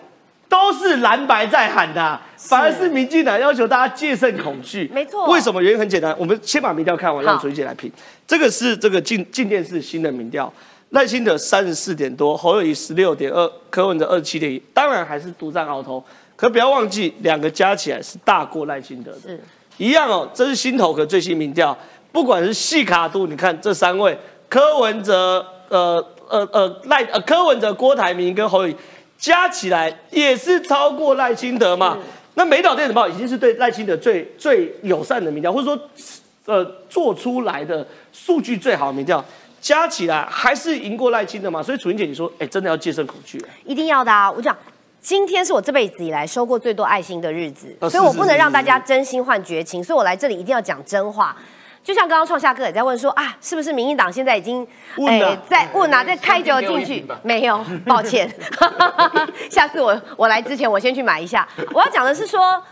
[0.50, 4.90] 都是蓝白在喊的，反而是民进党要求大家戒慎恐惧。
[4.92, 5.62] 没错，为什么？
[5.62, 7.90] 原因很简单，我们先把民调看完，让纯姐来评。
[8.26, 10.52] 这个是这个进进电视新的民调，
[10.88, 16.04] 赖清德三十四点多，侯友谊十六点二，柯文哲二十七点一，当然还是独占鳌头。
[16.34, 19.40] 可不要忘记，两个加起来是大过赖清德的，是
[19.76, 20.28] 一样哦。
[20.34, 21.78] 这是新投和最新民调，
[22.10, 28.76] 不管是细卡度，你看这三位，柯文哲、呃呃呃赖呃柯文哲、郭台铭跟侯友宜。
[29.20, 31.98] 加起来也是超过赖清德嘛？
[32.34, 35.78] 那美岛电子报已经是对赖清德最最友善的民调，或者说，
[36.46, 39.22] 呃，做出来的数据最好的民调，
[39.60, 41.62] 加起来还是赢过赖清德嘛？
[41.62, 43.44] 所以楚英姐，你说，哎，真的要戒慎恐惧？
[43.66, 44.30] 一定要的啊！
[44.30, 44.56] 我讲，
[45.02, 51.36] 今天是我这辈子以来收过最多爱心的日子，所以我不能让大家真心换绝情，所以我来这里一定要讲真话。
[51.82, 54.66] 就像刚刚创夏哥也在问说啊，是不是民进党现在已经
[55.08, 57.04] 哎在问啊，在开酒进去？
[57.22, 58.30] 没有，抱歉，
[59.50, 61.48] 下次我我来之前我先去买一下。
[61.72, 62.62] 我要讲的是说，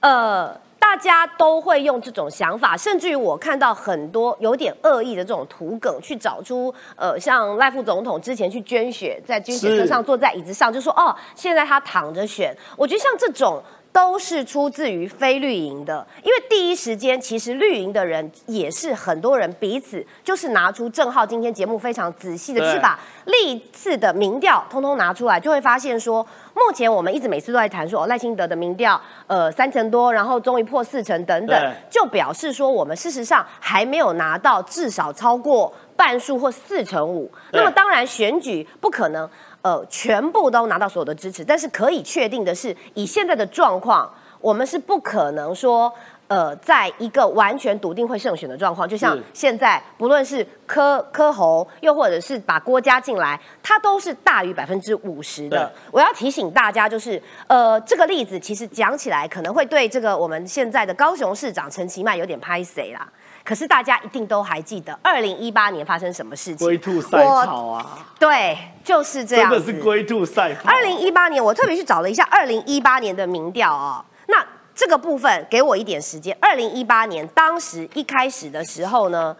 [0.00, 12.54] 呃，大家都会用这种想法，甚至于我看到很多有点恶意的这种土梗，去找出呃，像赖副总统之前去捐血，在捐血车上坐在椅子上，就说哦，现在他躺着选。
[12.76, 13.62] 我觉得像这种。
[13.92, 26.24] 都是出自于非绿营的，因为第一时间其实绿营的人也是很多人彼此就是拿出郑浩今天节目非常仔细的，就是把历次的民调通通拿出来，就会发现说，
[26.54, 37.30] 目前我们一直每次都在谈说赖清德的民调，呃三成多，然后终于破四成等等，就表示说我们事实上还没有拿到至少超过半数或四成五。
[37.52, 39.28] 那么当然选举不可能。
[39.62, 45.92] 呃，全部都拿到所有的支持，但是可以确定的是，以现在的状况，我们是不可能说，
[46.28, 48.88] 呃，在一个完全笃定会胜选的状况。
[48.88, 55.70] 就像现在，不论是柯柯侯，又或者是把郭家进来，它都是大于百分之五十的。
[55.90, 63.06] 我要提醒大家，就是呃，这个例子其实讲起来可能会对这个我们现在的高雄市长陈其迈有点拍谁啦。
[63.42, 66.66] 可是大家一定都还记得，二零一八年发生什么事情？
[66.66, 68.06] 龟兔赛跑啊！
[68.18, 69.50] 对，就是这样。
[69.50, 70.70] 真的是龟兔赛跑。
[70.70, 74.04] 二零一八年，我特别去找了一下二零一八年的民调哦。
[74.26, 76.36] 那这个部分给我一点时间。
[76.40, 79.34] 二零一八年当时一开始的时候呢，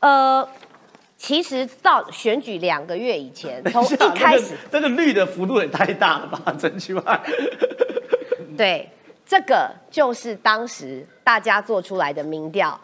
[0.00, 0.46] 呃，
[1.16, 6.52] 其实到选举两个月以前，从一开始，这个绿的幅度也太大了吧？
[6.58, 7.20] 真奇怪。
[8.56, 8.90] 对，
[9.26, 12.80] 这个就是当时大家做出来的民调。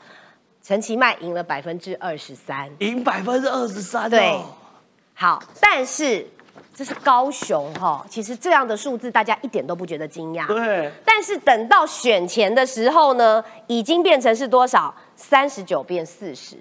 [0.68, 4.10] 陈其迈赢了百分之二十三，赢百分之二十三。
[4.10, 4.38] 对，
[5.14, 6.26] 好，但是
[6.74, 10.46] 这是高雄哈，其实这样的数字大家一点都不觉得惊讶。
[10.46, 14.94] 对，但是等到选前的时候呢，已经变成是多少？
[15.16, 16.58] 三十九变四十。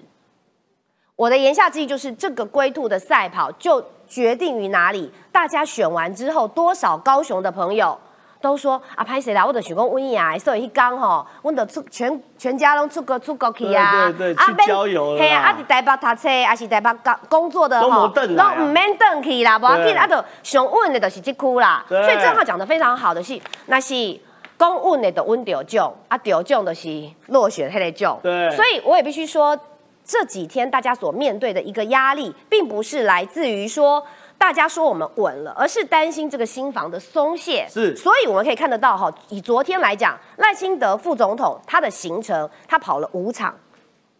[1.17, 5.11] 我的言下之意就是，这个龟兔的赛跑就决定于哪里？
[5.33, 7.99] 大家选完之后，多少高雄的朋友？
[8.39, 9.45] 都说啊，拍谁啦？
[9.45, 15.19] 我的想讲阮呀，所以一讲吼，我的出全全家拢出国出国去啊，对对，去郊游了。
[15.19, 21.83] 嘿啊，啊，伫台北读册，还是台北工工作的吼，都唔免等去啦，无要紧，啊，就上稳的就是这区啦。
[21.87, 24.19] 所以正好讲的非常好的是，那是
[24.59, 28.19] 讲稳的就稳得奖，啊，得奖的是落选迄个奖。
[28.21, 29.57] 对，所以我也必须说，
[30.05, 34.03] 这几天大家所面对的一个压力，并不是来自于说。
[34.37, 37.67] 大家说我们稳了，而是担心这个新房的松懈。
[37.69, 43.53] 是，所以我们可以看得到哈，以昨天来讲，赖清德副总统他的行程，他跑了五场。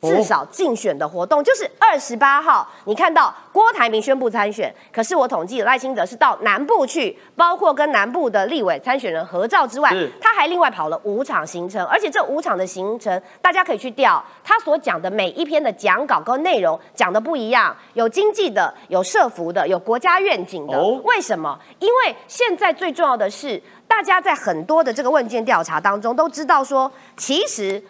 [0.01, 20.79] 至少竞选的活动就是二十八号，你看到郭台铭宣布参选，可是我统计赖清德是到南部去，包括跟南部的立委参选人合照之外，他还另外跑了五场行程，而且这五场的行程大家可以去调，他所讲的每一篇的讲稿跟内容讲的不一样，有经济的，有社服的，有国家愿景的。
[21.03, 21.57] 为什么？
[21.79, 27.83] 因为现在最重要的是，大家在很多的这个问卷调查当中都知道说，其实。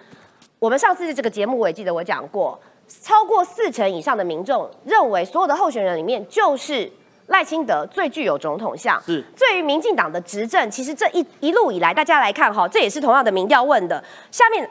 [0.60, 6.92] 我们上次这个节目，我也记得我讲过，超过四成以上的民众认为，所有的候选人里面，就是
[7.28, 9.00] 赖清德最具有总统相。
[9.04, 14.04] 是，对于民进党的执政，其实这一一路以来，大家来看哈，这也是同样的民调问的。
[14.32, 14.68] 下面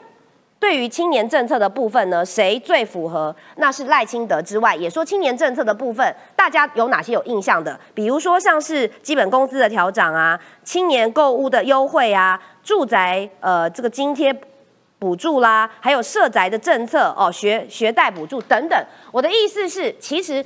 [0.59, 3.33] 对于青年政策的部分呢，谁最符合？
[3.55, 7.79] 那是赖清德之外，也说青年政策的部分，大家有哪些有印象的？
[7.93, 14.35] 比如说像是基本工资的调整啊，青年购物的优惠啊，住宅呃这个津贴。
[14.99, 18.85] 补助啦，还有社宅的政策哦，学学贷补助等等。
[19.11, 20.43] 我的意思是，其实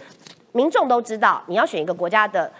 [0.51, 2.51] 民众都知道，你要选一个国家的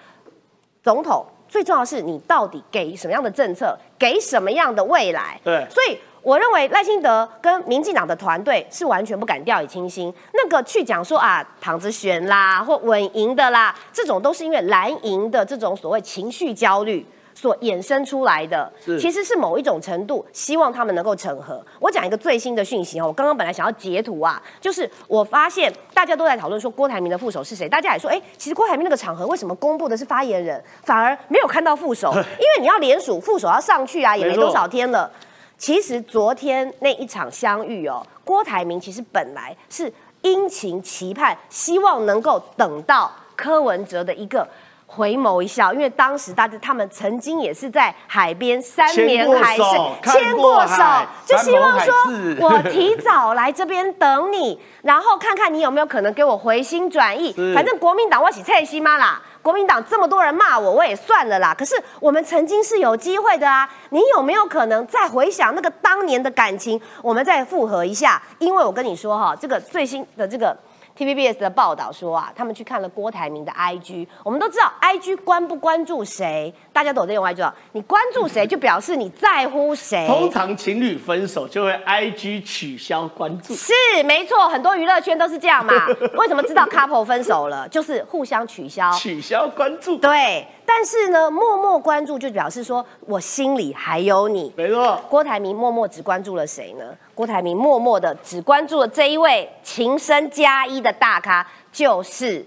[0.81, 5.37] 总统最重要是你到底给什么样的政策，给什么样的未来。
[5.43, 10.13] 对，所以我认为赖清德跟民进党的团队是完全不敢掉以轻心。
[10.33, 17.05] 那个去讲说啊，躺着选啦，或稳赢的啦，这种都是因为蓝营的这种所谓情绪焦虑。
[17.41, 21.59] 所衍生出来的，其实是某一种程度希望他们能够成合。
[21.79, 32.11] 我讲一个最新的讯息哦，我刚刚本来想要截图啊，就是我发现大家都在讨论说郭台铭的副手是谁，大家也说，哎，其实郭台铭那个场合为什么公布的是发言人，反而没有看到副手？
[32.37, 35.11] 因为你要联署，副手要上去啊，也没多少天了。
[35.57, 44.47] 其实昨天那一场相遇哦，郭台铭其实本来是殷勤期盼，希望能够等到柯文哲的一个。
[44.93, 49.63] 回眸一笑，因为当时大家他们曾经也是在海边三年海誓
[50.11, 50.83] 牵过手，
[51.25, 51.93] 就希望说
[52.41, 57.31] 我提早来这边等你，然后看看你有没有可能给我回心转意。
[57.55, 61.55] 反正国民党我起蔡西妈啦，国民党这么多人骂我，我也算了啦。
[61.57, 68.21] 可是我们曾经是有机会的啊，你有没有可能再回想那个当年的感情，我们再复合一下？
[68.39, 70.53] 因为我跟你说哈，这个最新的这个。
[70.97, 74.07] TVBS 的报道说啊，他们去看了郭台铭的 IG。
[74.23, 77.51] 我们都知道，IG 关不关注谁，大家都有在用 IG。
[77.71, 80.05] 你关注谁，就表示你在乎谁。
[80.09, 83.55] 通常情侣分手就会 IG 取消关注。
[83.55, 83.73] 是，
[84.05, 85.73] 没错，很多娱乐圈都是这样嘛。
[86.15, 89.97] 为什么知道 couple 分手了，就是互相取消取消关注。
[89.97, 90.45] 对。
[90.73, 94.53] 但是呢，默默关注就表示说我心里还有你。
[94.55, 96.85] 没错，郭台铭默默只关注了谁呢？
[97.13, 102.45] 郭台铭默默的只关注了这一位情深加一的大咖，就是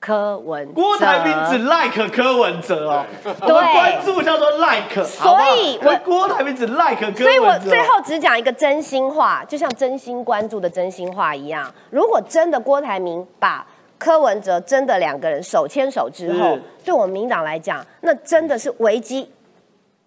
[0.00, 0.72] 柯文。
[0.72, 5.04] 郭台铭只 like 柯文哲哦，对，关注叫做 like。
[5.04, 7.24] 所以，我郭台铭只 like 柯文哲。
[7.24, 11.72] 所以我最后只讲一个真心话，就像真心关注的真心话一样。
[11.90, 13.64] 如果真的郭台铭把
[14.02, 19.30] 柯文哲真的两个人手牵手之后，对我们民党来讲，那真的是危机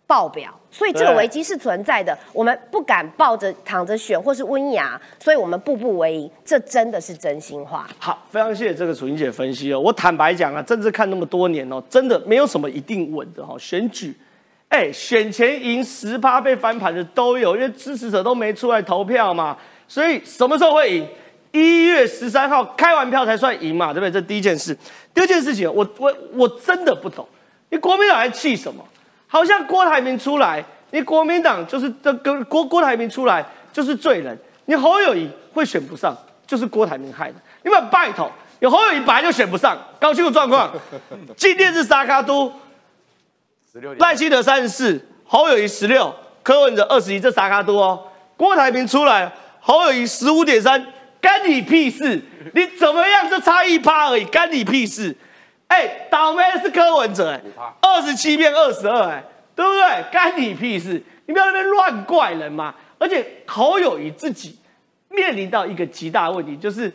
[0.06, 2.16] 爆表，所以这个危机是存在的。
[2.34, 7.88] 我们不敢抱着躺着选或是温雅，所以我们步步为营，这真的是真心话。
[7.98, 9.80] 好，非常谢谢这个楚英姐分析哦。
[9.80, 13.56] 我坦白讲啊，政治看那么多年哦，真的没有什么一定稳的哈。
[13.58, 14.14] 选举，
[14.68, 21.08] 哎，选前赢十趴被翻盘的都有，因为支持者都没出来投票嘛，所以什么时候会赢？
[21.56, 24.12] 一月十三号开完票才算赢嘛，对不对？
[24.12, 24.78] 这第一件事。
[25.14, 27.26] 第二件事情，我我我真的不懂，
[27.70, 28.86] 你国民党还气什么？
[29.28, 34.38] 好像郭台铭出来，你国民党就是这跟郭郭台铭出来就是罪人。
[34.66, 36.14] 你侯友谊会选不上，
[36.46, 37.36] 就是郭台铭害的。
[37.64, 40.74] 你们拜托，你侯友谊本来就选不上，搞清楚状况。
[41.38, 42.52] 今天是沙卡都，
[44.00, 46.14] 赖清德三十四，侯友谊十六，
[46.44, 48.04] 柯文哲二十一，这沙卡都哦。
[48.36, 50.86] 郭台铭出来，侯友谊十五点三。
[51.26, 52.22] 干你屁事！
[52.54, 55.16] 你怎么样就差一趴而已，干你屁事！
[55.66, 57.42] 哎，倒霉的是柯文哲，哎，
[57.82, 59.24] 二十七变二十二，哎，
[59.56, 60.06] 对不对？
[60.12, 61.02] 干你屁事！
[61.26, 62.76] 你不要那边乱怪人嘛！
[63.00, 64.56] 而且侯友谊自己
[65.10, 66.94] 面临到一个极大的问题，就是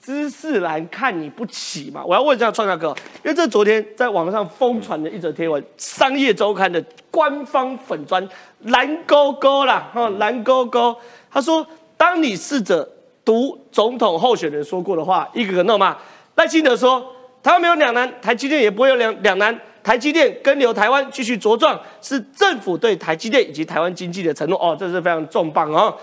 [0.00, 2.04] 知识栏看你不起嘛。
[2.04, 8.28] 我要问一下创下哥，因为这昨天在网上疯传的一则贴文，商业周刊的官方粉砖
[8.60, 10.96] 蓝勾勾啦，哈，蓝勾勾，
[11.28, 11.66] 他说，
[11.96, 12.88] 当你试着。
[13.24, 15.96] 读总统候选人说过的话，一个个弄嘛。
[16.34, 17.00] 赖清德说，
[17.42, 19.58] 台湾没有两难，台积电也不会有两两难。
[19.82, 24.58] 台积电跟留台湾继续茁壮，是政府对台积电以及台湾经济的承诺。
[24.58, 25.94] 哦，这是非常重磅哦。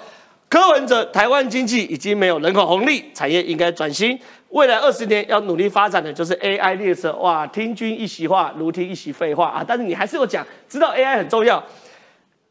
[0.50, 4.20] 柯文哲，台湾经济已经没有人口红利，产业应该转型。
[4.50, 7.14] 未来二十年要努力发展的就是 AI 列车。
[7.14, 9.64] 哇，听君一席话，如听一席废话啊！
[9.66, 11.64] 但是你还是有讲，知道 AI 很重要。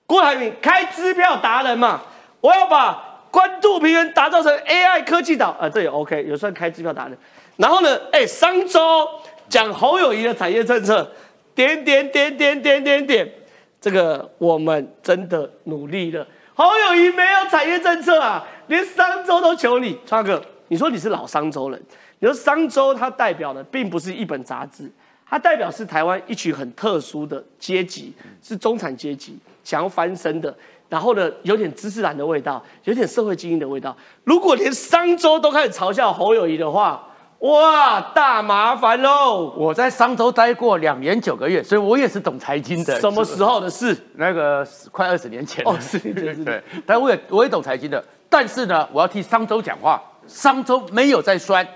[0.06, 2.02] 郭台铭开支票达人嘛，
[2.40, 3.07] 我要把。
[3.38, 7.16] 关渡平原打造成 AI 科技岛啊，这也 OK，有算开支票打的。
[7.56, 9.08] 然后呢，哎，商周
[9.48, 11.08] 讲侯友谊的产业政策，
[11.54, 13.32] 点点点点点点点，
[13.80, 16.26] 这个我们真的努力了。
[16.52, 21.80] 侯友谊没有产业政策啊，连商周都求你，川哥，你说你是老商周人，
[22.18, 24.90] 你说商周它代表的并不是一本杂志，
[25.30, 28.12] 它代表是台湾一群很特殊的阶级，
[28.42, 30.52] 是中产阶级想要翻身的。
[30.88, 33.96] 然后呢，有点知识蓝的味道，有点社会精英的味道。
[34.24, 37.04] 如果连商周都开始嘲笑侯友谊的话，
[37.40, 39.54] 哇，大麻烦喽！
[39.56, 42.98] 我在商周待过两年九个月，所以我也是懂财经的。
[43.00, 43.96] 什么时候的事？
[44.14, 45.64] 那个快二十年前。
[45.64, 46.42] 哦，是是是。
[46.44, 48.04] 对，但我也我也懂财经的。
[48.28, 51.66] 但是呢，我要替商周讲话，商周没有在酸。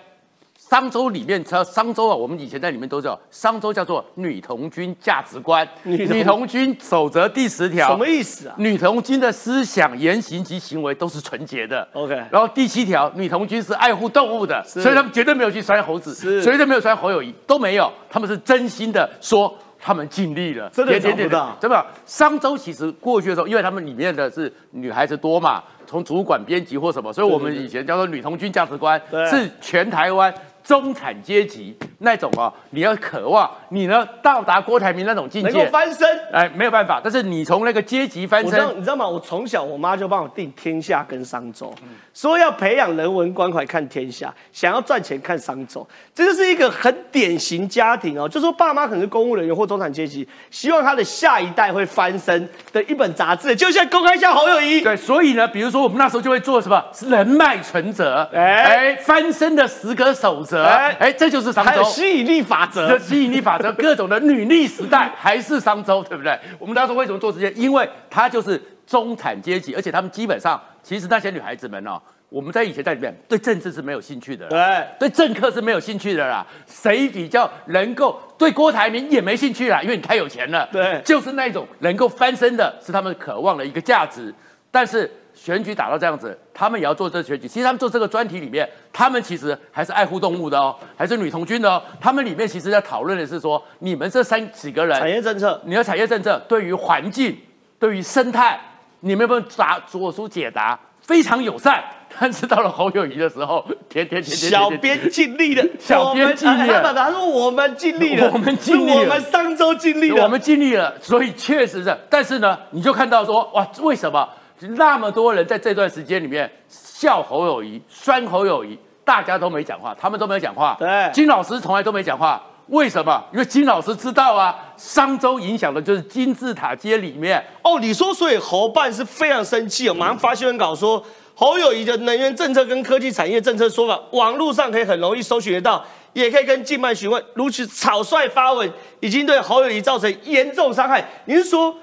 [0.72, 5.68] 商周里面，叫商周啊，我们以前在里面都知道商周，叫做女童军价值观。
[5.82, 8.54] 女童军守则第十条，什么意思啊？
[8.56, 11.86] 女童军的思想、言行及行为都是纯洁的。
[11.92, 12.14] OK。
[12.30, 21.54] 然后第七条，女童军是爱护动物的，所以他们绝对没有去摔猴子，绝对没有摔侯友谊，都没有，他们是真心的说他们尽力了，真的找不到。
[21.60, 28.98] 真的，商周其实过去的时候，因为他们里面的是女孩子多嘛，从主管、编辑或什么，所以我们以前叫做女童军价值观，
[29.28, 30.32] 是全台湾。
[30.62, 37.00] 中产阶级那种啊，你要渴望你呢到达郭台铭那种境界，能够翻身，哎，没有办法。
[37.02, 39.06] 但是你从那个阶级翻身，你知道吗？
[39.06, 41.66] 我从小我妈就帮我定《天下》跟《商周》，
[42.14, 45.80] 说要培养人文关怀看《天下》，想要赚钱看《商周》，
[46.14, 48.28] 这就是一个很典型家庭哦。
[48.28, 54.80] 就说爸妈可能是公务人员或中产阶级，希望他的下一代会翻身的一本杂志，就像公开一下侯友谊。
[54.80, 60.62] 对，所以呢，比如说我们那时候就会做什么人脉存折，哎，翻身的十个守则。
[60.64, 66.38] 哎哎，这就是商周吸引力法则，吸引力法则，各种的女力时代还是商周，对不对？
[66.58, 67.50] 我们当时为什么做这些？
[67.52, 76.46] 因为它就是中产阶级，而且他们基本上，其实那些女孩子们哦，我们在以前在里面对政治是没有兴趣的，对，对政客是没有兴趣的啦。
[76.66, 79.80] 谁比较能够对郭台铭也没兴趣啦？
[79.82, 84.34] 因为你太有钱了，对，就是那种能够翻身的，是他们渴望的一个价值，
[84.70, 85.10] 但是。
[85.34, 87.48] 选举打到这样子，他们也要做这选举。
[87.48, 91.82] 其实他们做这个专题里面，他们其实还是爱护动物的哦，还是女童军的哦。
[92.00, 97.36] 他们里面其实在讨论的是说，你们这三几个人，产业政策，你的产业政策对于环境、
[97.78, 98.60] 对于生态，
[99.00, 100.78] 你们有没有答做出解答？
[101.00, 101.82] 非常友善。
[102.20, 106.92] 但是到了侯友谊的时候，天天天天，小编尽力了，小编尽力了。
[106.92, 110.94] 他说我们尽力了，我们尽力了，我们上周尽力了，我们尽力了。
[111.00, 114.28] 所以确实是，但是呢，你就看到说，哇，为什么？
[114.68, 120.76] 那么多人在这段时间里面笑侯友谊、酸侯友谊，大家都没讲话，他们都没有讲话。
[120.78, 123.22] 对，金老师从来都没讲话，为什么？
[123.32, 127.44] 因为金老师知道啊，商周影响的就是金字塔街里面。
[127.62, 131.04] 哦，你说，所以侯办是非常生气哦，马上发新闻稿说，
[131.34, 141.04] 侯友谊的能源政策跟科技产业政策说法，网络上可以很容易搜寻得到，也可以跟静脉询问，如此草率发文，已经对侯友谊造成严重伤害。
[141.24, 141.74] 你是说？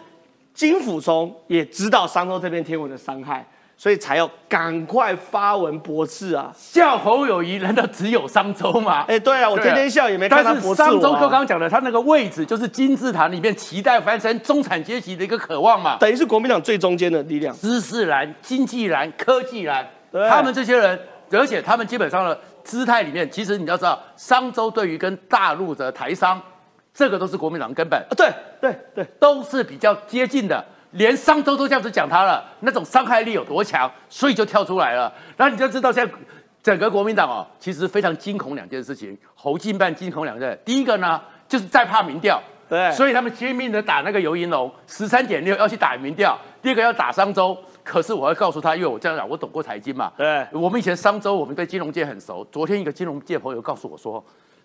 [0.60, 3.48] 金辅聪也知道商周这篇天文的伤害，
[3.78, 6.52] 所以才要赶快发文驳斥啊！
[6.54, 9.06] 笑侯友谊难道只有商周吗？
[9.08, 19.88] 哎，对啊，我天天笑也没看他驳斥商周刚刚讲的，他那个位置就是金字塔里面期待翻身中产阶级的一个渴望嘛，等于是国民党最中间的力量，知识蓝、经济蓝、科技蓝，
[20.30, 21.00] 他们这些人，
[21.32, 26.42] 而且他们基本上的姿态里面，其实你要知道，商周对于跟大陆的台商。
[27.00, 28.30] 这个都是国民党根本啊，对
[28.60, 35.10] 对对，都是比较接近的，连商周都这样子讲他了，那种伤害力有多强，所以就跳出来了。
[35.38, 36.14] 然后你就知道现在
[36.62, 40.60] 整个国民党哦，其实非常惊恐两件事情，侯进办惊恐两件。
[40.66, 46.38] 第一个呢，就是再怕民调，对，所以他们拼命的打那个游银龙十三点六要去打民调。
[46.62, 52.46] 第二个要打商周，可是我要告诉他，因为我这样讲，我懂过财经嘛，对，我们以前商周，我们对金融界很熟。
[52.52, 54.22] 昨天一个金融界朋友告诉我说，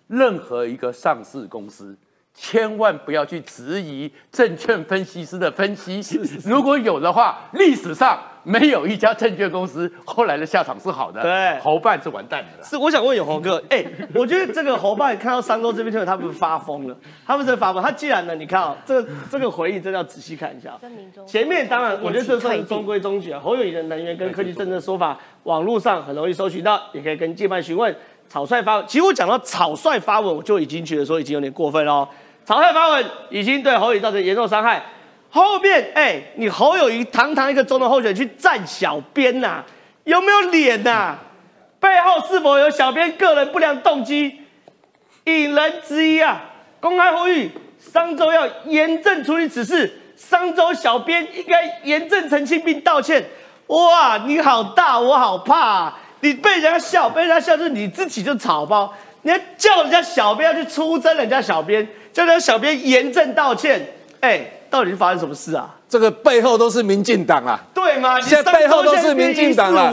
[0.07, 1.97] 任何一个上市公司。
[2.35, 6.01] 千万不要去质疑证券分析师的分析，
[6.43, 11.21] 如果有的话，历史上没有一家证券公司后来的下场是好的。
[11.21, 12.63] 对，侯办是完蛋的。
[12.63, 13.83] 是，我想问永红哥， 哎，
[14.13, 17.81] 我觉得这个侯办看到三周这边听他们发疯了，他们在发疯。
[17.81, 20.77] 他既然呢，你看啊，这个这个回应真的要仔细看一下。
[21.25, 23.39] 前面当然，我觉得这算是中规中矩啊。
[23.39, 27.95] 侯友谊的能源跟科技政策说法，网络上很容易搜寻到，也可以跟界办询问。
[28.27, 32.07] 草率发，其实我讲到草率发文，我就已经觉得说已经有点过分了。
[32.45, 34.83] 草率发文已经对侯友造成严重伤害，
[35.31, 39.63] 后面哎，你侯友谊堂堂一个总统候选去站小编呐，
[40.03, 41.15] 有没有脸呐？
[41.79, 44.41] 背后是否有小编个人不良动机？
[45.25, 46.39] 引人质疑啊！
[46.79, 53.25] 公开呼吁商周要严正处理此事，商周小编应该严正澄清并道歉。
[53.67, 58.93] 哇，你好大，我好怕，你被人家笑，被人家笑，是你自己就草包，
[59.23, 61.87] 你还叫人家小编要去出征人家小编。
[62.15, 63.85] 叫人小编严正道歉，
[64.21, 64.39] 哎，
[64.69, 65.75] 到底是发生什么事啊？
[65.89, 68.21] 这个背后都是民进党啊，对吗？
[68.21, 69.91] 现在背后都是民进党了。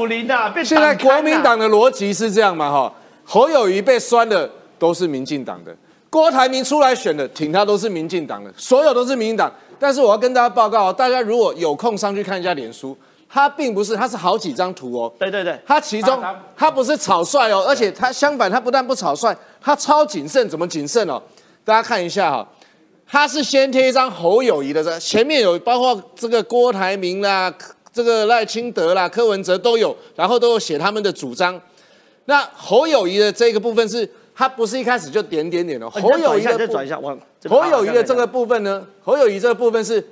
[0.65, 2.71] 现在国民党的逻辑是这样嘛？
[2.71, 2.95] 哈，
[3.25, 4.49] 侯友谊被酸的
[4.79, 5.75] 都是民进党的，
[6.09, 9.53] 郭台铭出来选的挺他都是民进党的，所有都是民进党。
[9.81, 12.97] 但是我要跟大家报告，大家如果有空上去看一下脸书，
[13.29, 15.13] 他并不是，他是好几张图哦。
[15.19, 16.23] 对对对，他其中
[16.57, 21.21] 他不是草率哦，而且他相反，他不但不草率，他超谨慎，怎么谨慎哦？
[21.65, 22.49] 大家看一下哈，
[23.07, 27.53] 他是先贴一张侯友谊的，这前面有包括这个郭台铭啦、
[27.93, 31.61] 这个赖清德啦、柯文哲都有，然后都有写他们的主张。
[32.25, 35.89] 那侯友谊的这个部分是，他不是一开始就点点点的。
[35.91, 37.01] 侯友谊的转一下，
[37.49, 40.05] 侯友谊的这个部分呢，侯友谊这个部分是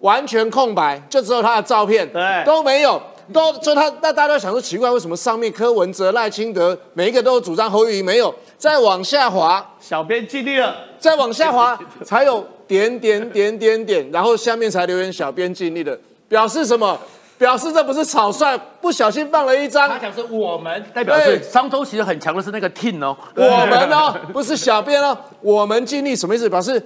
[0.00, 3.00] 完全空白，就只有他的照片，对，都没有。
[3.32, 8.34] 都就他那大家都想说奇怪，为什么上面柯文哲、赖清德每一个都有主张侯友宜没有？
[8.56, 10.74] 再往下滑，小编尽力了。
[10.98, 15.98] 再往下滑才有点点点点点，然后下面才留言小编尽力的，
[16.28, 16.98] 表示什么？
[17.38, 19.88] 表示这不是草率，不小心放了一张。
[19.88, 26.50] 他讲是我们代表是商周，其实很强的是那个 team 哦，我们哦，不是小编哦，我们尽力什么意思？
[26.50, 26.84] 表示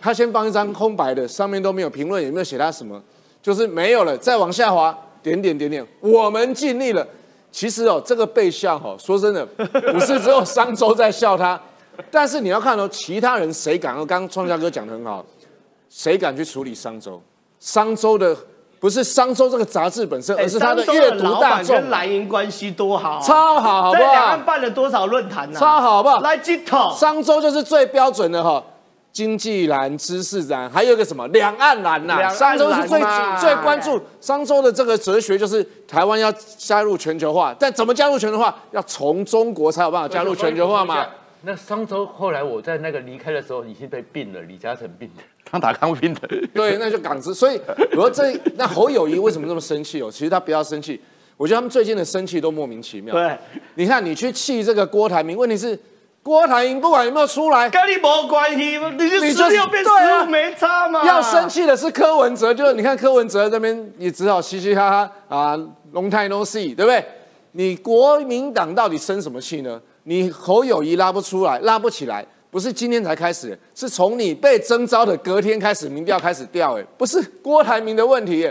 [0.00, 3.02] 他先放一张空白的，上面都没有评论，也没有写他什么，
[3.42, 4.16] 就是没有了。
[4.16, 7.04] 再往下滑，点点点点，我们尽力了。
[7.50, 11.60] 其实哦，这个被笑哈，说真的，不是只有商周在笑他，
[12.10, 13.94] 但是你要看哦，其他人谁敢？
[13.96, 15.24] 刚刚创家哥讲的很好，
[15.88, 17.20] 谁敢去处理商周？
[17.58, 18.36] 商周的。
[18.80, 21.74] 不是商周这个杂志本身，而是他的阅读大众。
[21.74, 24.02] 跟蓝营关系多好，超好，好不好？
[24.02, 25.58] 在两岸办了多少论坛呢？
[25.58, 26.20] 超好，好不好？
[26.20, 26.94] 来接头。
[26.94, 28.62] 商周就是最标准的哈，
[29.14, 32.28] 经济栏、知识栏，还有一个什么两岸栏呐？
[32.28, 33.00] 商周是最
[33.40, 38.52] 最关注商周的这个哲学，就是台湾要加入全球化，但怎么加入全球化？
[38.72, 41.06] 要从中国才有办法加入全球化嘛？
[41.42, 45.22] 那商周后来我在那个离开的时候，已经被病了，李嘉诚病的。
[45.44, 46.20] 康达康兵的，
[46.52, 47.32] 对，那就港资。
[47.32, 47.60] 所以
[47.92, 50.10] 我说这那侯友谊为什么这么生气哦？
[50.10, 51.00] 其实他不要生气，
[51.36, 53.14] 我觉得他们最近的生气都莫名其妙。
[53.14, 53.38] 对，
[53.76, 55.78] 你看你去气这个郭台铭，问题是
[56.24, 59.90] 郭台铭不管有没有出来，跟你没关系，你就十六变十
[60.22, 61.04] 五没差嘛。
[61.04, 65.54] 要生气的是柯文哲，就你看柯文哲这边也只好嘻嘻哈哈啊
[65.92, 67.04] ，long time no see，对不对？
[67.52, 69.78] 你国民党到底生什么气呢？
[70.04, 72.24] 你侯友谊拉不出来，拉不起来。
[72.50, 76.78] 不是今天才开始，是从你被征召的隔天开始，民调开始掉。
[76.78, 78.50] 哎，不是郭台铭的问题，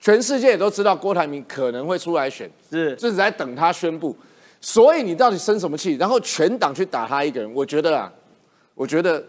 [0.00, 4.16] 全世界也都知道郭台铭可能会出来选，是，就是在等他宣布。
[4.64, 5.92] 所以你到底生什么气？
[5.96, 8.10] 然后全党去打他一个人，我觉得啊，
[8.74, 9.22] 我觉得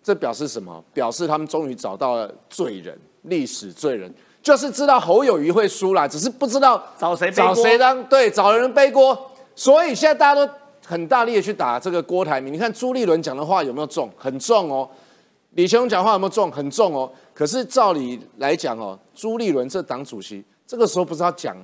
[0.00, 0.80] 这表示什么？
[0.94, 9.18] 表示他们终于找到了罪人，历史罪人，就是知道侯友谊会输啦，只是不知道找谁找谁当对，找人背锅。
[9.56, 10.52] 所以现在大家都。
[10.88, 14.08] 很大力的去打这个郭台铭，你看朱立伦讲的话有没有重？
[14.16, 14.88] 很重哦。
[15.54, 16.48] 李强讲话有没有重？
[16.52, 17.10] 很重哦。
[17.34, 21.56] 可是照理来讲哦，朱立伦这党主席，这个时候不是要讲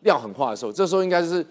[0.00, 1.46] 撂狠话的时候，这时候应该是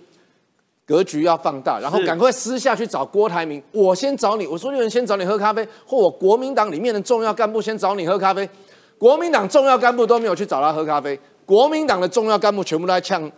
[0.85, 3.61] 格局要放大，然后赶快私下去找郭台铭。
[3.71, 8.47] 我先找你，我说有人先找你喝咖啡，或我国民党里面的重要干部先找你喝咖啡。
[8.97, 13.29] 国民党重要干部都没有去找他喝咖啡，国民党的重要干部全部都在呛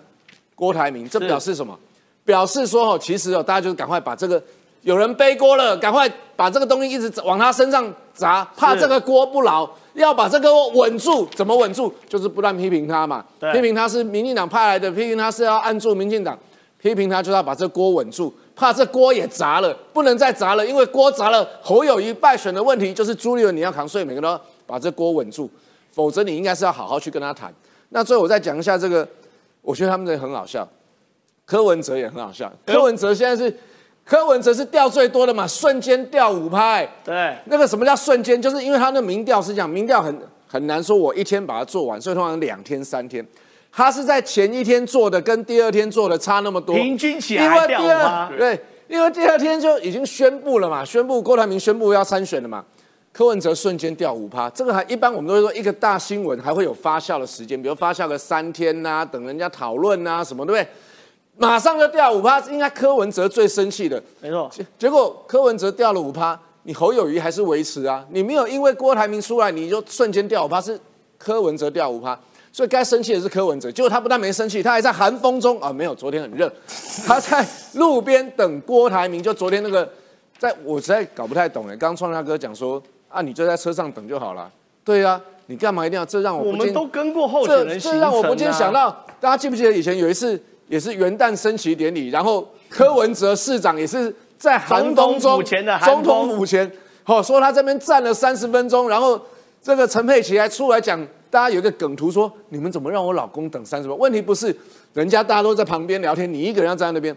[0.53, 1.77] 郭台铭，这表示什么？
[2.23, 4.41] 表示说哦，其实哦，大家就是赶快把这个
[4.81, 11.27] 有人背锅了，赶快把这个东西一直往他身上砸，怕这个锅不牢，要把这个稳住。
[11.35, 11.91] 怎么稳住？
[12.07, 13.23] 就是不断批评他嘛，
[13.53, 16.37] 批评他是民进党派来的，批评他是要按住民进党，
[16.85, 25.49] 批评他就是要把这锅稳住，怕这锅也砸了，不能再砸了，因为锅砸了，侯友谊败选的问题就是朱立伦你要扛，所以每个都把这锅稳住，
[25.91, 27.51] 否则你应该是要好好去跟他谈。
[27.89, 29.07] 那最后我再讲一下这个，
[29.63, 30.67] 我觉得他们这很好笑。
[31.43, 33.51] 柯文哲也很好笑，柯文哲现在是
[34.03, 36.87] 柯文哲是掉最多的嘛，瞬间掉五拍。
[37.03, 38.39] 对，那个什么叫瞬间？
[38.39, 40.15] 就是因为他的民调是讲民调很
[40.47, 43.25] 很难说，我一天把它做完，所以通常两天三天。
[43.75, 48.31] 他是在前一天做的，跟第二天做的差那么多，平均起来掉吗？
[48.37, 48.57] 对，
[48.87, 52.63] 因为第二天就已经宣布了嘛，宣布郭台铭宣布要参选了嘛，
[53.11, 60.67] 柯文哲瞬间掉五趴，这个还一般我们都会说一个大新闻还会有发酵的时间，比如发酵个三天呐，等人家讨论呐什么，对不对？
[61.37, 64.49] 马上就掉五趴，应该柯文哲最生气的，没错。
[64.79, 68.05] 结果柯文哲掉了五趴，你侯友谊还是维持啊？
[68.11, 70.79] 你没有因为郭台铭出来，你就瞬间掉五趴，是
[71.17, 72.17] 柯文哲掉五趴，
[72.55, 73.69] 所以该生气的是柯文哲。
[73.69, 76.49] 结果他不但没生气，他还在寒风中啊，没有，昨天很热，
[77.05, 79.21] 他在路边等郭台铭。
[79.21, 79.85] 就昨天那个，
[80.39, 84.49] 在我实在搞不太懂哎，刚刚创大哥讲说啊，你就在车上等就好了。
[84.85, 86.05] 对啊，你干嘛一定要？
[86.05, 90.41] 这让我我们都跟过候选人这让我不禁想到，大家记不记得以前有一次？
[90.67, 95.43] 也是元旦升旗典礼，然后柯文哲市长也是在寒风中，
[95.83, 96.71] 总统府前，
[97.03, 99.21] 好说他这边站了三十分钟，然后
[99.61, 100.99] 这个陈佩琪还出来讲，
[101.35, 103.99] 大家有一个梗图说，你们怎么让我老公等三十分钟？
[103.99, 104.55] 问题不是
[104.93, 107.13] 人家大家都在旁边聊天，你一个人要站在那边，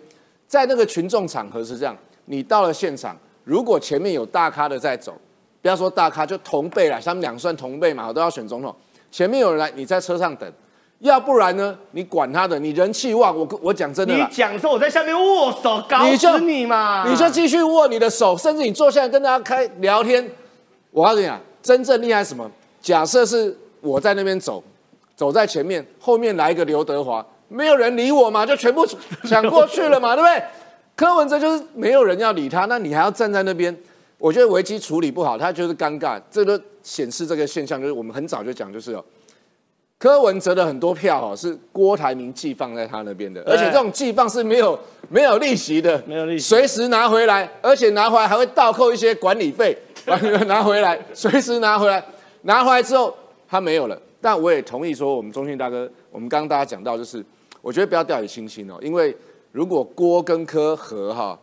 [0.48, 5.16] 在那个群众场合是这样，你到了现场，如果前面有大咖的在走，
[5.62, 8.74] 不要说大咖，就同辈了，他们两算同辈嘛，我都要选总统，
[9.08, 10.52] 前面有人来，你在车上等。
[10.98, 11.78] 要不然呢？
[11.92, 17.08] 你管他的，你人气旺，我我讲真的你讲说我在下面握手，搞死你嘛！
[17.08, 20.28] 你就继续握你的手，甚至你坐下来跟大家开聊天。
[20.90, 22.50] 我告诉你啊，真正厉害什么？
[22.80, 24.62] 假设是我在那边走，
[25.16, 28.86] 走在前面，后面来一个刘德华，没有人理我嘛，就全部
[29.28, 30.42] 抢过去了嘛，对不对？
[30.96, 33.76] 柯文哲就是没有人要理他，那你还要站在那边？
[34.18, 36.20] 我觉得危机处理不好，他就是尴尬。
[36.28, 39.04] 这个显示这个现象，就是我们很早就讲，就是哦。
[39.96, 49.76] 柯文哲的很多票哦是郭台铭寄放在他那边的，而且这种寄放是没有没有利息的，没有利息，随时拿回来，而且拿回来还会倒扣一些管理费，
[50.46, 52.04] 拿回来，随时拿回来，
[52.42, 53.12] 拿回来之后
[53.48, 54.00] 他没有了。
[54.20, 57.24] 但我也同意说，我们中信大哥，我们刚刚大家讲到，就是
[57.62, 59.16] 我觉得不要掉以轻心哦，因为
[59.50, 61.36] 如果郭跟柯和哈，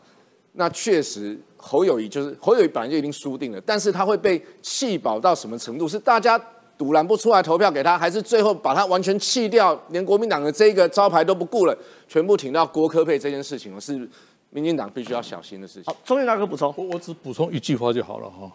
[0.53, 5.88] 那确实侯友谊就是侯友谊本来就已经输定了，但是他会被气饱到什么程度？
[5.88, 6.39] 是大家。
[6.78, 14.06] 堵拦不出来投票给他，还是最后把他完全弃掉，连国民党的这个招牌都不顾了，全部挺到郭科佩这件事情，是
[14.49, 15.84] 民进党必须要小心的事情。
[15.86, 18.51] 好，中信大哥补充，我我只补充一句话就好了哈。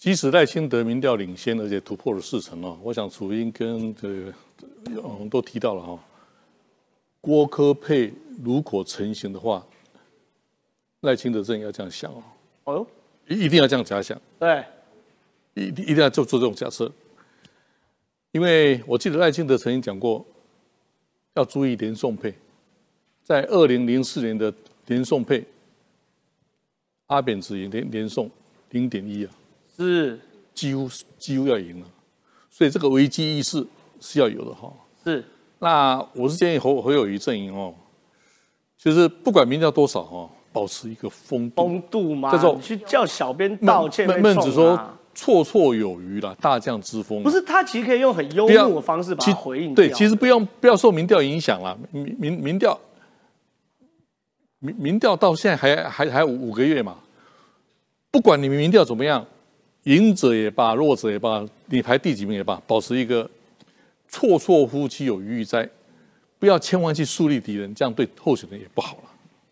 [0.00, 4.32] 即使赖清德民调领先，而且突破了四成哦，我想楚英跟这个
[4.86, 6.02] 嗯都提到了哈。
[7.20, 8.10] 郭科配
[8.42, 9.62] 如果成型的话，
[11.00, 12.22] 赖清德真要这样想哦。
[12.64, 12.86] 哦，
[13.28, 14.18] 一一定要这样假想。
[14.38, 14.64] 对，
[15.52, 16.90] 一一定要做做这种假设。
[18.32, 20.24] 因为我记得赖清德曾经讲过，
[21.34, 22.32] 要注意连送配，
[23.22, 24.50] 在二零零四年的
[24.86, 25.44] 连送配，
[27.08, 28.30] 阿扁只赢连连送
[28.70, 29.32] 零点一啊，
[29.84, 30.18] 是
[30.54, 31.86] 几乎几乎要赢了，
[32.50, 33.66] 所以这个危机意识
[34.00, 34.72] 是要有的哈。
[35.04, 35.24] 是，
[35.58, 37.74] 那我是建议侯侯友谊阵营哦，
[38.78, 44.78] 就是不管民调多少哈，保持一个风风度嘛，这种去叫小编道歉，孟子说。
[45.12, 47.20] 绰绰有余了，大将之风。
[47.24, 49.74] 不是他其实可以用很幽默的方式把回应。
[49.74, 51.76] 对，其实不用不要受民调影响了。
[51.90, 52.78] 民民民调，
[54.60, 56.98] 民民调到现在还还还五个月嘛。
[58.12, 59.26] 不管你们民调怎么样，
[59.84, 63.28] 赢者也罢，弱者也罢，你排第几名也罢，保持一个
[64.10, 65.68] 绰绰夫妻有余在，
[66.38, 69.04] 不要千万去树立敌人，这样对候选人也不好了。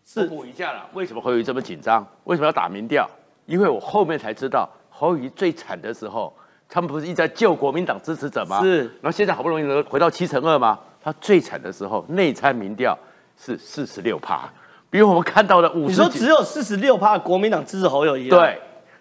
[0.05, 2.05] 是补一下了，为什么会有这么紧张？
[2.23, 3.09] 为什么要打民调？
[3.45, 4.69] 因为我后面才知道。
[4.91, 6.33] 侯友最惨的时候，
[6.67, 8.61] 他们不是一直在救国民党支持者吗？
[8.61, 8.79] 是。
[9.01, 10.77] 然后现在好不容易能回到七成二吗？
[11.01, 12.97] 他最惨的时候，内参民调
[13.41, 14.51] 是四十六趴，
[14.89, 15.87] 比我们看到的五十。
[15.87, 18.29] 你说只有四十六趴国民党支持侯友谊？
[18.29, 18.59] 对。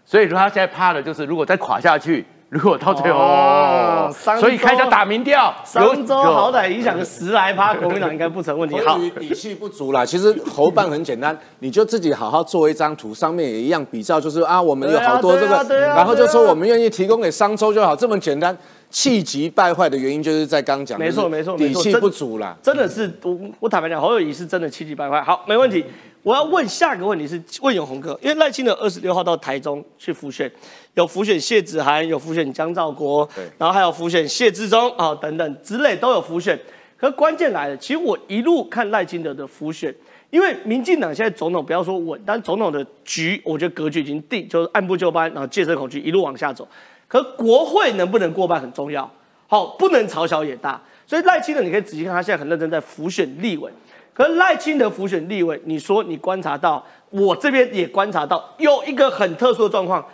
[0.09, 2.24] 所以说他现在怕的就是，如果再垮下去。
[2.50, 8.74] 如果到最后，所以开始打民调，商州好歹影响个十来趴，国民党应该不成问题。
[8.80, 10.02] 好，底气不足啦。
[10.02, 18.56] 其实侯办很简单，你就自己好好做一张图，上面也一样比较，就是啊，我们有好多这个，然后就说我们愿意提供给商州就好，这么简单。
[18.90, 22.56] 气急败坏的原因就是在刚讲，没错没错，底气不足啦。
[22.62, 25.20] 真的是我我坦白讲，侯友谊是真的气急败坏。
[25.20, 25.84] 好，没问题。
[26.28, 30.50] 我要问下一个问题是问永红哥，因为赖清德二十六号到台中去复选，
[30.92, 33.26] 有复选谢子涵，有复选江兆国，
[33.56, 36.60] 然后还有复选谢志忠啊等等之类都有复选。
[36.98, 39.94] 可关键来了，其实我一路看赖清德的复选，
[40.28, 46.68] 因为民进党现在总统不要说稳，但总统的局我觉得格局已经定，就是按部就班，然后戒慎恐惧一路往下走。
[47.06, 49.10] 可国会能不能过半很重要，
[49.46, 50.78] 好，不能朝小也大。
[51.06, 53.72] 所以赖清德你可以仔细看，他现在很认真在复选立委。
[54.18, 60.04] 可赖清德浮选立委，你说你观察到，我这边也观察到，有一个很特殊的状况。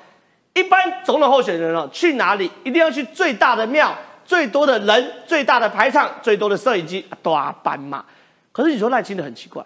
[0.52, 3.96] 一般总统候选人哦，去哪里一定要去最大的庙、
[4.26, 8.04] 最多的人、最大的排场、最多的摄影机，大班嘛。
[8.52, 9.64] 可是你说赖清德很奇怪，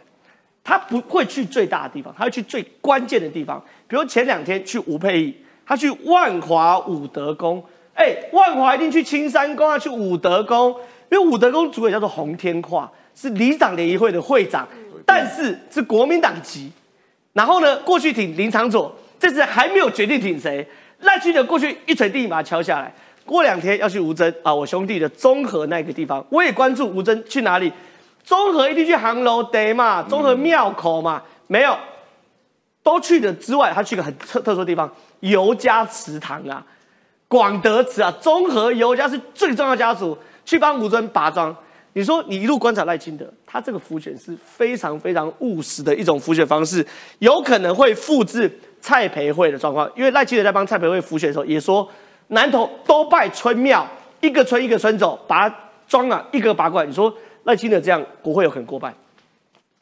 [0.63, 3.61] 他不会去最大的地方，他会去最关键的地方。
[3.89, 5.37] 比如前两天去吴佩义，
[5.67, 7.61] 他去万华武德宫。
[7.95, 10.71] 哎，万华一定去青山宫，要去武德宫，
[11.11, 12.89] 因为武德宫主委叫做洪天化。
[13.21, 14.69] 是里长联谊会的会长，
[15.05, 16.71] 但是是国民党籍。
[17.33, 20.65] 然后呢，过去挺林长佐，这次还没有决定挺谁。
[21.01, 22.95] 赖清德过去一锤定把他敲下来。
[23.25, 27.73] 过两天要去吴征啊，我兄弟的综合那个地方，我也关注吴征去哪里。
[28.23, 31.77] 综合一定去航楼得嘛，综合庙口嘛，没有，
[32.85, 34.89] 都去的之外，他去个很特特殊的地方，
[35.21, 36.65] 尤家祠堂啊，
[37.27, 41.55] 广德祠啊，综合尤家是最重要家族，去帮吴尊拔庄。
[41.99, 46.87] 你说你一路观察赖清德，他这个浮选是非常非常务实的一种浮选方式，
[47.19, 48.49] 有可能会复制
[48.81, 49.91] 蔡培慧的状况。
[49.97, 51.89] 因为赖清德在帮蔡培慧浮选的时候，也说
[52.29, 53.85] 南投都拜村庙，
[54.21, 55.53] 一个村一个村走，把
[55.89, 56.87] 庄啊一个拔过来。
[56.87, 58.95] 你说赖清德这样不会有可能过半？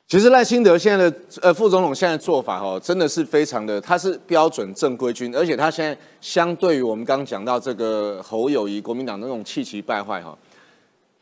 [0.08, 10.34] 其实赖清德现在的呃副总统现在做法哦，真的是非常的，他是标准正规军，而且他现在相对于我们刚刚讲到这个侯友谊国民党那种气急败坏哈。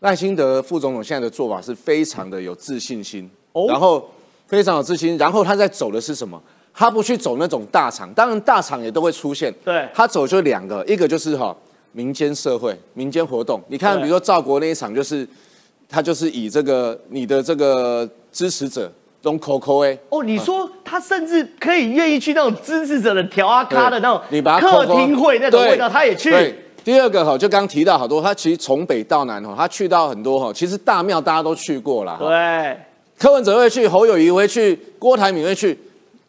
[0.04, 3.28] 赖清德副总统现在的做法是非常的有自信心，
[3.66, 4.06] 然后
[4.46, 6.38] 非常有自信，然后他在走的是什么？
[6.74, 9.50] 他不去走那种大厂，当然大厂也都会出现。
[9.64, 11.56] 对，他走就两个，一个就是哈
[11.92, 13.58] 民间社会、民间活动。
[13.68, 15.26] 你看，比如说赵国那一场，就是
[15.88, 18.92] 他就是以这个你的这个支持者
[19.22, 26.30] 用 COCO 哎哦，你说他甚至可以愿意去那种支持者的调阿咖的那种你把客厅会那种味道，他也去。
[26.84, 32.18] 第二个哈，就刚提到好多，他其实从北到南哈，他去到很多哈，其实大庙大家都去过了。
[32.20, 32.78] 对，
[33.18, 35.78] 柯文哲会去，侯友谊会去，郭台铭会去，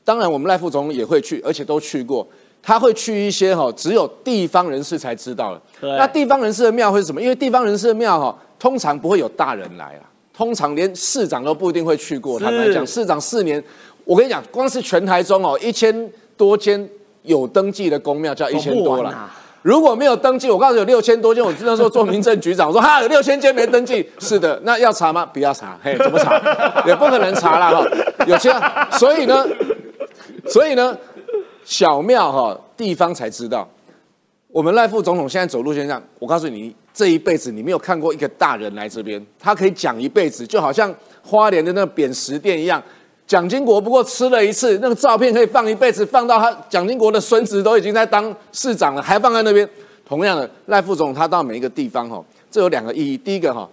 [0.05, 2.25] 当然我们赖副总也会去，而且都去过。
[2.63, 5.61] 他会去一些哈，只有地方人士才知道了。
[5.81, 7.21] 那地方人士的庙会是什么？
[7.21, 10.01] 因为地方人士的庙哈，通常不会有大人来啊，
[10.33, 12.39] 通常连市长都不一定会去过。
[12.39, 13.63] 坦白讲，市长四年，
[14.03, 16.89] 我跟你讲，光是全台中哦，一千多间
[17.21, 19.29] 有登记的公庙，叫一千多了。
[19.65, 21.43] 如果没有登记，我告诉你有六千多间。
[21.43, 25.25] 我那时候做民政局长，我说哈有六千间没登记，是的，那要查吗？
[25.25, 26.39] 不要查，嘿，怎么查？
[26.85, 27.83] 也不可能查了哈。
[28.27, 28.53] 有些，
[28.99, 29.43] 所以呢，
[30.45, 30.95] 所以呢。
[31.63, 33.67] 小庙哈，地方才知道。
[34.49, 40.93] 我们赖副总统现在走路线上，我告诉你，这一辈子你没有看过一个大人来这边，他可以讲一辈子，就好像
[41.23, 42.79] 花莲的那个扁食店一样。
[43.27, 49.67] 蒋经国不过吃了一次，那个照片可以放一辈子，放到他蒋经国的孙子都已经在当市长了，还放在那边。
[50.07, 53.17] 同样的，赖副总他到每一个地方哈，这有两个意义。
[53.17, 53.67] 第一个哈，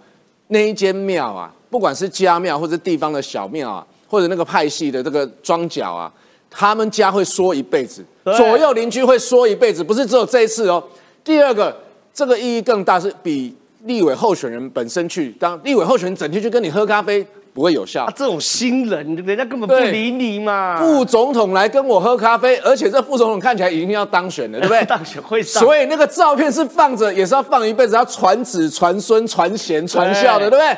[0.47, 6.11] 那一间庙啊，不管是家庙或者地方的小庙啊，或者那个派系的这个庄脚啊。
[6.55, 10.83] 他们家会说一辈子，左右邻居会说一辈子，不是只有这一次哦。
[11.23, 11.75] 第二个，
[12.13, 18.07] 这个意义更大，是比立委候选人本身去当立委候选人，整天去跟你喝咖啡不会有效。
[18.15, 20.81] 这种新人，人家根本不理你嘛。
[20.81, 24.83] 副总统来跟我喝咖啡，而且这副总统看起来已经要当选了，对不对？
[24.87, 25.61] 当选会上。
[25.63, 30.77] 所以那个照片是放着，也是要放一辈子，要传子、传孙、传贤、传孝的，对不对？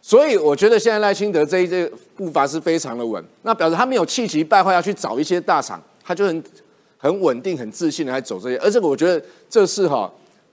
[0.00, 6.42] 所以我觉得现在赖清德这一这步伐是非常的稳，那表示他没有气急败坏要去找一些大厂，他就很
[6.98, 8.56] 很稳定、很自信的来走这些。
[8.58, 10.10] 而这个我觉得这是哈，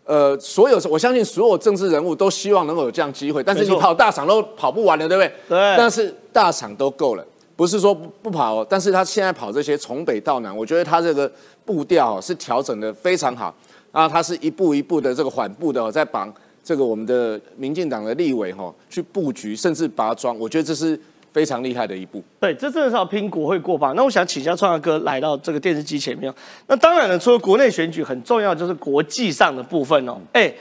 [0.09, 5.31] 呃，所有我相信所有政治人物都希望能够有这样机会，但是你跑大厂都跑不完了，对不对？
[5.47, 5.77] 对。
[5.77, 7.23] 但是大厂都够了，
[7.55, 11.31] 不是说不跑，但是他现在跑这些从北到南，我觉得他这个
[11.63, 13.53] 步调是调整的非常好，
[13.91, 16.33] 啊他是一步一步的这个缓步的在绑。
[16.61, 20.99] 这个我们的民进党的立委哈，去布局甚至拔庄，我觉得这是
[21.31, 22.23] 非常厉害的一步。
[22.39, 23.95] 对，这真的是要拼国会过半。
[23.95, 26.33] 那我想请教创阳哥来到这个电视机前面。
[26.67, 30.17] 那当然了，除了国内选举很重要，就是国际上的部分哦。
[30.33, 30.53] 哎，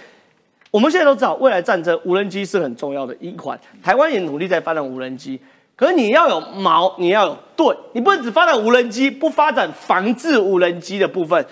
[0.71, 3.59] 我们现在都知道，未来战争无人机是很重要的一环。
[3.83, 5.41] 台湾也努力在发展无人机，
[5.75, 11.45] 可是你要有矛，你要有盾，你不能只发展无人机，不发展防治无人机的部分。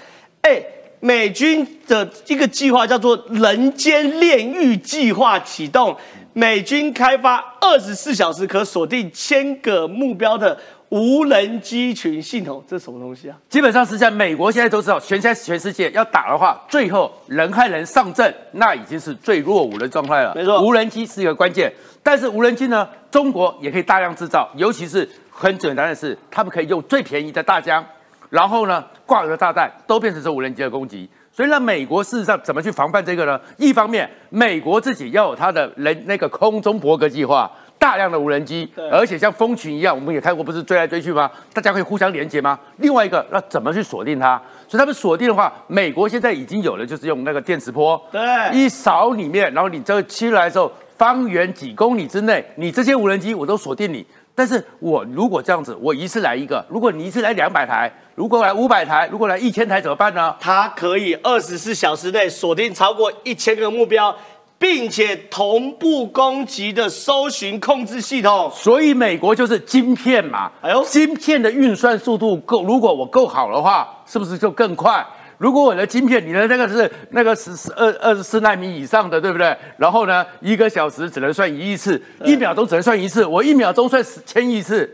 [0.43, 0.63] 哎。
[1.01, 5.97] 美军的一个计划叫做“人间炼狱计划”启动，
[6.33, 13.37] 美军开发二十四小时可锁定千个目标的无人机群系统，这是什么东西啊？
[13.49, 20.33] 基本上是在美国现在都知道，全在全世界要打的话，最后人和人上阵，那已经是最弱武的状态了。
[20.35, 21.73] 没错，无人机是一个关键，
[22.03, 27.85] 但是无人机呢，中国也可以大量制造，尤其是很简单的是，他们可以用最便宜的大疆。
[28.31, 33.41] 然后呢，挂个炸弹都变成是无人机的攻击，所以呢，美国事实上怎么去防范这个呢？
[33.57, 41.31] 一方面，美国自己要有它的人那个空中伯格计划，大量的无人机，而且像蜂群一样，我们也看过，不是追来追去吗？
[41.53, 42.59] 大家可以互相连接吗？
[42.79, 44.41] 另外一个，那怎么去锁定它？
[44.67, 48.21] 所以他们锁定的话，美国现在已经有了，就是用那个电磁波，对，
[48.53, 54.05] 一扫里面，然后你这个侵来的时候，方圆几公里之内，你这些无人机我都锁定你。
[54.37, 60.37] 但是我如果这样子，我一次来一个，如果你一次来两百台，如果来五百台，如果来一千台怎么办呢？
[60.39, 64.15] 它可以二十四小时内锁定超过一千个目标，
[64.59, 68.53] 并且同步攻击的搜寻控制系统。
[68.55, 75.03] 所以美国就是晶片嘛，哎呦，晶片的运算速度够，如果我够好的话，是不是就更快？
[75.39, 79.57] 如果我的晶片，你的那个是那个十十二二十四纳米以上的，对不对？
[79.77, 84.91] 然后呢，一个小时只能算一亿次，一秒钟只能算一次，我一秒钟算千亿次，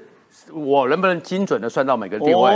[0.53, 2.53] 我能不能精准的算到每个定位？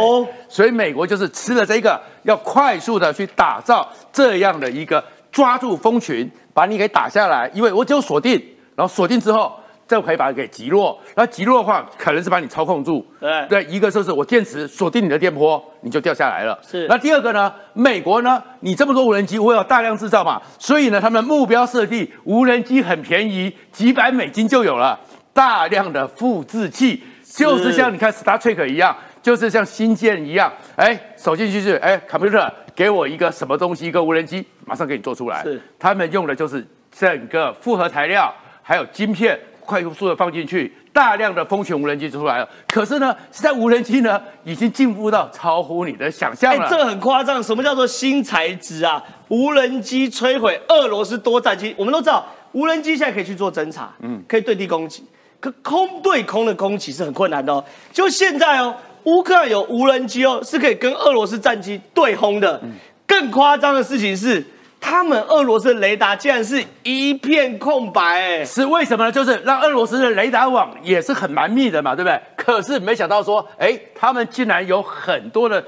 [0.49, 8.43] 所以美国就是吃了这个，要快速的去打造这样的一个抓住蜂群，把你给打下来，因为我只有锁定，
[8.75, 9.53] 然后锁定之后。
[9.89, 13.07] 这可以把它给击落，那击落的话，可能是把你操控住。
[13.21, 16.59] 对对，一个就是我电池锁定你的电波，你就掉下来了。
[16.61, 16.87] 是。
[16.89, 17.53] 那第二个呢？
[17.73, 18.43] 美国呢？
[18.61, 24.99] 你这么多无人机，我有大量制造嘛，所以呢，他们目标设定无人机很便宜，几百美金就有了。
[25.33, 30.53] 大量的复制器，就是像你看 Star Trek 一样，就是像新建一样。
[30.75, 35.45] 哎，手进去是哎，computer 给我一个什么东西，一个无人机，马上给你做出来。
[35.45, 35.61] 是。
[35.79, 39.39] 他们用的就是整个复合材料，还有晶片。
[39.67, 42.49] 快速的放进去，大量的蜂群无人机就出来了。
[42.69, 46.69] 可是呢，现在无人机呢已经进步到超乎你的想象了。
[46.71, 49.03] 这很夸张，什么叫做新材质啊？
[49.29, 55.05] 无人机摧毁俄罗斯多战机，我们都知道，无人机现在可以去做侦查，嗯，可以对地攻击，
[55.41, 57.63] 可空对空的攻击是很困难的哦。
[57.93, 62.63] 就现在哦，乌克兰有无人机哦，是可以跟俄罗斯战机对轰的。
[63.07, 64.45] 更夸张的事情是。
[64.89, 69.11] 他们俄罗斯的雷达竟然是一片空白，哎，是为什么呢？
[69.11, 72.21] 就是让俄罗斯的雷达网也是很蛮密的嘛，对不对？
[72.37, 75.63] 可是没想到说，哎，他们竟然有很多的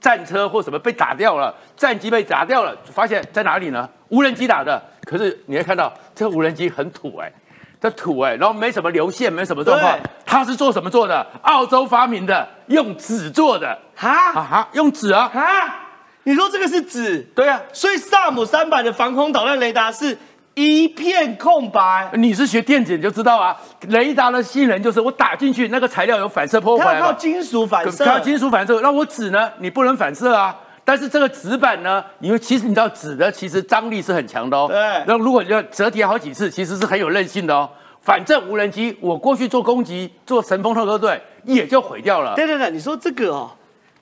[0.00, 3.88] 战车或什么被打掉了，战机被打掉了，发现在哪里呢？
[4.10, 4.80] 无人机打的。
[5.04, 7.32] 可是你会看到这无人机很土，哎，
[7.80, 9.98] 这土，哎，然后没什么流线，没什么状况。
[10.24, 11.26] 它是做什么做的？
[11.42, 13.76] 澳洲发明的，用纸做的。
[13.96, 15.28] 哈啊，用纸啊？
[15.34, 15.78] 哈。
[16.24, 20.16] 你说这个是纸，对啊，所以萨姆三百的防空导弹雷达是
[20.54, 22.10] 一片空白。
[22.14, 23.56] 你是学电子你就知道啊，
[23.88, 28.80] 雷达的性能就是我打进去那个材料有反射破坏，它靠金属反射，靠金属反射。
[28.80, 29.50] 那我纸呢？
[29.58, 30.56] 你不能反射啊。
[30.84, 34.66] 但是这个纸板呢，因为其实你知道纸的其实张力是很强的哦。
[34.68, 34.78] 对。
[35.06, 37.68] 那如果你要折叠好几次，其实是很有韧性的哦。
[38.00, 42.34] 反正无人机我过去做攻击，做神风特科队也就毁掉了。
[42.34, 43.50] 对对对，你说这个哦。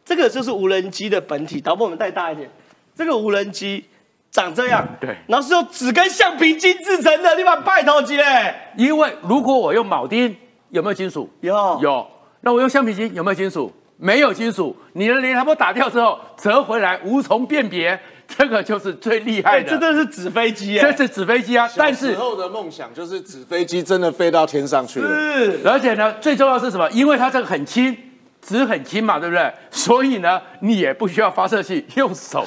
[0.05, 2.51] 这个就是无人机的本体，导播我们带大一点。
[2.97, 3.85] 这个无人机
[4.31, 8.55] 长这样，对，然后是用纸跟橡皮筋制成的，你把拜托机嘞。
[8.77, 10.37] 因为如果我用铆钉，
[10.71, 11.31] 有没有金属？
[11.41, 12.07] 有，有。
[12.41, 13.73] 那我用橡皮筋有没有金属？
[13.97, 14.77] 没有金属。
[14.95, 19.71] 你的雷达波打掉之后折回来无从辨别，这个就是最厉害的。
[19.71, 21.71] 这真的是纸飞机这是纸飞机啊！
[21.77, 25.09] 但是以后的梦想就是纸飞机真的飞到天上去了。
[25.09, 26.91] 是，而且呢，最重要是什么？
[26.91, 27.97] 因为它这个很轻。
[28.43, 29.53] 纸很轻嘛，对不对？
[29.71, 32.45] 所以呢，你也不需要发射器， 用手。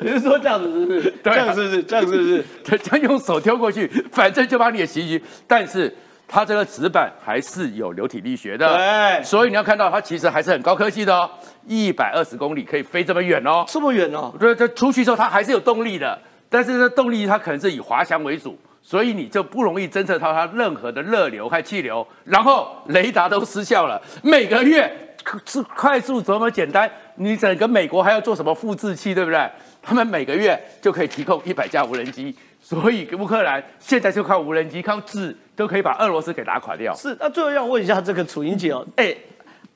[0.00, 1.14] 你是说这样子是不是？
[1.22, 1.82] 这样是不是？
[1.82, 2.44] 这样是不是？
[2.78, 5.22] 这样用手丢过去，反正就把你的袭击。
[5.46, 5.94] 但是
[6.26, 9.22] 它这个纸板还是有流体力学的，对。
[9.22, 11.30] 所以你要看到它其实还是很高科技的哦，
[11.66, 14.34] 一百二十公里可以飞这么远哦，这么远哦。
[14.40, 16.18] 对，这出去之后它还是有动力的，
[16.48, 18.58] 但是这动力它可能是以滑翔为主。
[18.82, 24.02] 所以你就不容易侦测到它任何的热流和气流，然后雷达都失效了。
[24.22, 25.14] 每个月
[25.46, 29.48] 是快速这么简单，你整个美国还要做什么复制器，对不对？
[29.80, 36.94] 他们每个月就可以提供一百架无人机，所以乌克兰现在就靠无人机，靠纸都可以把俄罗斯给打垮掉。
[36.94, 39.14] 是，那最后要问一下这个楚英姐哦，哎，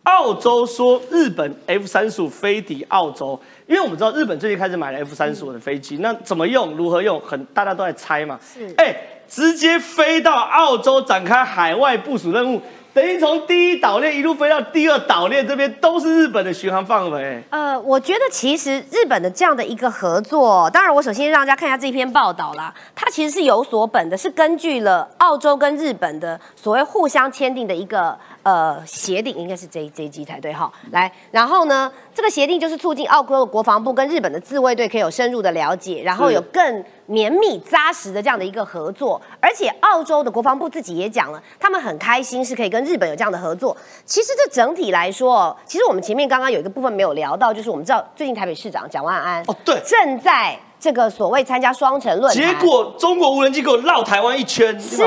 [0.04, 8.38] 澳洲说日本 F 三十五飞抵澳洲，因为我们知道日本最近开始买了 F 三十五的飞机，那怎么用、如何用，很大家都在猜嘛。
[8.40, 8.96] 是，哎，
[9.28, 12.62] 直接飞到澳洲展开海外部署任务。
[12.94, 17.42] 等于从第一岛链一路飞到第二岛链这边，都是日本的巡航范围。
[17.50, 30.72] 呃，我觉得其实日本的这样的一个合作，当然我首先让大家看一下这篇报道啦，它其实是有所本的，是根据了澳洲跟日本的所谓互相签订的一个呃协定，应该是 J J G 才对哈。
[30.92, 36.84] 来，然后呢，这个协定就是促进澳洲的国防部跟日本的自卫队可以有深入的了解，然后有更。
[37.08, 43.76] 绵密扎实的这样的一个合作，而且澳洲的国防部自己也讲了，他们很开心是可以跟日本有这样的合作。
[44.04, 50.58] 其实这整体来说，其实我们前面刚刚有一个部分没有聊到，就是我们知道最近台北市长蒋万安哦，对，正在。
[50.86, 55.02] 这个所谓参加双城论坛，结果中国无人机给我绕台湾一圈，是。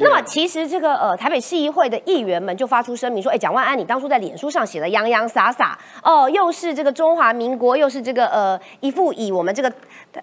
[0.00, 9.72] 那么其实这个呃台北市议会的议员们就发出声明说，哎，蒋万安，你当初在脸书上写的洋洋洒洒，哦，又是这个中华民国，又是这个呃一副以我们这个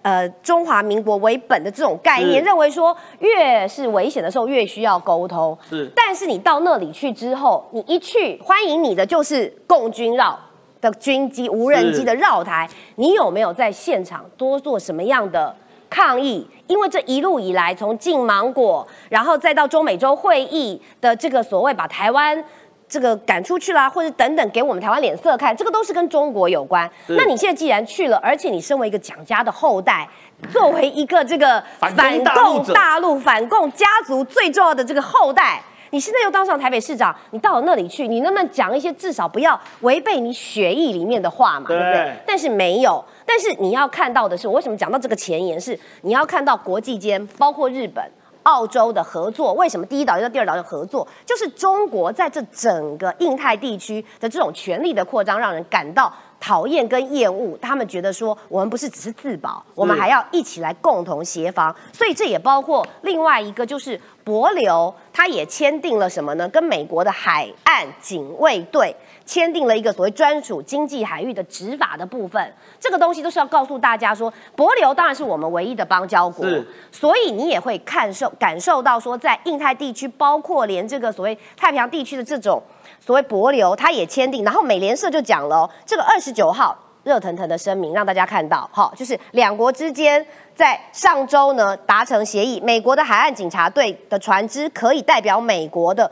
[0.02, 5.58] 呃中华民国为本的这种概念，认为说越是危险的时候越需要沟通。
[5.70, 5.90] 是。
[5.96, 10.38] 但是你到那里去之后，你一去欢迎你的就是共军绕。
[10.82, 15.56] 的军机、无人机的绕台，你有没有在现场多做什么样的
[15.90, 16.48] 抗议？
[16.68, 22.44] 因为这一路以来，从进芒果，然后再到中美洲会议的这个所谓把台湾
[22.88, 26.90] 这个赶出去啦，或者等等给我们台湾脸色看，这个都是跟中国有关。
[27.08, 30.08] 那你现在既然去了，而且你身为一个蒋家的后代，
[30.52, 35.62] 作为一个这个反共大陆反共家族最重要的这个后代。
[35.92, 41.68] 你现在又当上台北市长，你到了那里去，你能不能讲一些至少不要违背你血液里面的话嘛？
[41.68, 42.14] 对不对？
[42.26, 43.04] 但是没有。
[43.26, 48.04] 但是你要看到的是，我为什么讲到这个前言是，你要看到国际间包括日本、
[48.44, 49.54] 澳洲的合作。
[49.54, 51.08] 为什么第一岛链、第二岛链合作？
[51.26, 56.12] 就是中国在这整个印太地区的这种权力的扩张，让人感到。
[56.40, 61.76] 讨厌跟厌恶，他们觉得说我们不是只是自保，我们还要一起来共同协防。
[61.92, 66.48] 所以这也包括另外一个，就是博流，他也签订了什么呢？
[66.50, 72.54] 跟美国的海岸警卫队签订了一个所谓专属经济海域的执法的部分。
[72.80, 76.46] 这个东西都是要告诉大家说，博流当然是我们唯一的邦交国，
[76.92, 82.62] 所以你也会看受感受到说，在印太地区，包括连这个所谓太平洋地区的这种。
[83.00, 90.24] 所谓博流，他也签订，然后美联社就讲了，这个二十九号热腾腾的声明让大家看到，好，就是两国之间
[90.54, 96.10] 在上周呢达成协议，美国的海岸警察队的船只可以代表美国的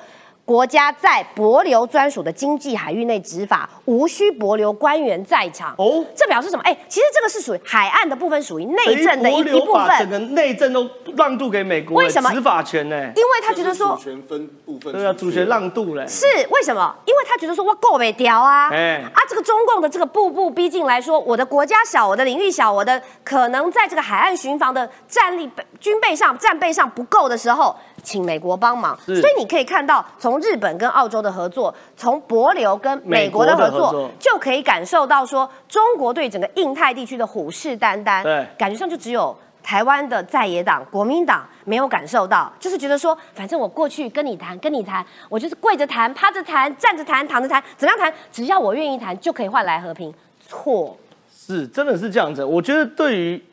[0.47, 5.75] 国家在博流专属的经济海域内执法，无需博流官员在场。
[5.77, 6.63] 哦，这表示什么？
[6.63, 9.99] 哎，其实这个是属于海岸的部分，属于内政的一一部分。
[9.99, 12.95] 整个内政都让渡给美国，为什么执法权呢？
[12.95, 16.07] 因为他觉得说主权分部分，对啊，主权让渡嘞。
[16.07, 16.95] 是为什么？
[17.03, 25.49] 因为他觉得说我够没掉啊，哎啊，这个中共的这个步步逼近来说，我的国家小，我的领域小，我的可能在这个海岸巡防的战力、
[25.81, 27.75] 军备上、战备上不够的时候。
[28.03, 38.23] 请美国帮忙，所以你可以看到，从日本跟澳洲的合作，从博流跟美国的合作，就可以感受到说，中国对整个印太地区的虎视眈眈。
[38.23, 50.13] 对，感觉上就只有台湾的在野党国民党没有感受到，就是觉得说，反正我过去跟你谈，跟你谈，我就是跪着谈、趴着谈、站着谈、躺着谈，怎么样谈，只要我愿意谈，就可以换来和平。
[50.47, 50.95] 错，
[51.35, 52.45] 是真的是这样子。
[52.45, 53.43] 我觉得对于。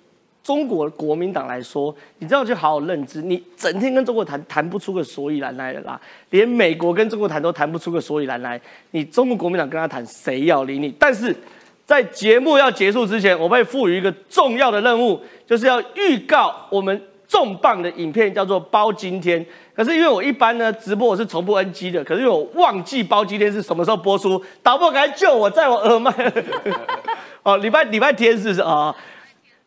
[0.45, 10.95] 中国国民党来说，你这样就好好认知，你整天跟中国谈谈不出个所以然来了啦，连美国跟中国谈都谈不出个所以然来，你中国国民党跟他谈，谁要理你？
[10.99, 11.35] 但是
[11.87, 19.45] 在节目要结束之前，我被赋予一个重要的任务，就是要预告我们重磅的影片，叫做包今天。
[19.75, 26.13] 可是因为我一般呢直播我是从不 NG 的，可是我忘记包今天是什么时候播出，导播赶快救我，在我耳麦。
[27.43, 28.95] 哦，礼拜礼拜天是啊。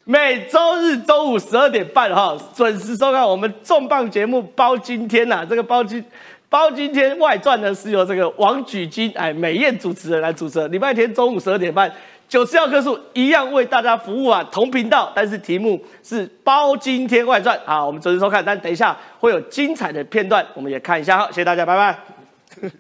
[0.10, 5.46] 每周日中午十二点半，哈，准时收看我们重磅节目《包今天》呐。
[5.46, 6.02] 这个《包今
[6.48, 10.66] 包今天》外传呢，是由这个王举金哎美艳主持人来主持。
[10.70, 11.92] 礼拜天中午十二点半，
[12.30, 18.42] 九十要棵树一样为大家服务啊，同频道，但是题目是《包今天外传》啊，我们准时收看。
[18.46, 21.18] 但等一下会有精彩的片段，我们也看一下。
[21.18, 22.72] 好，谢谢大家，拜拜。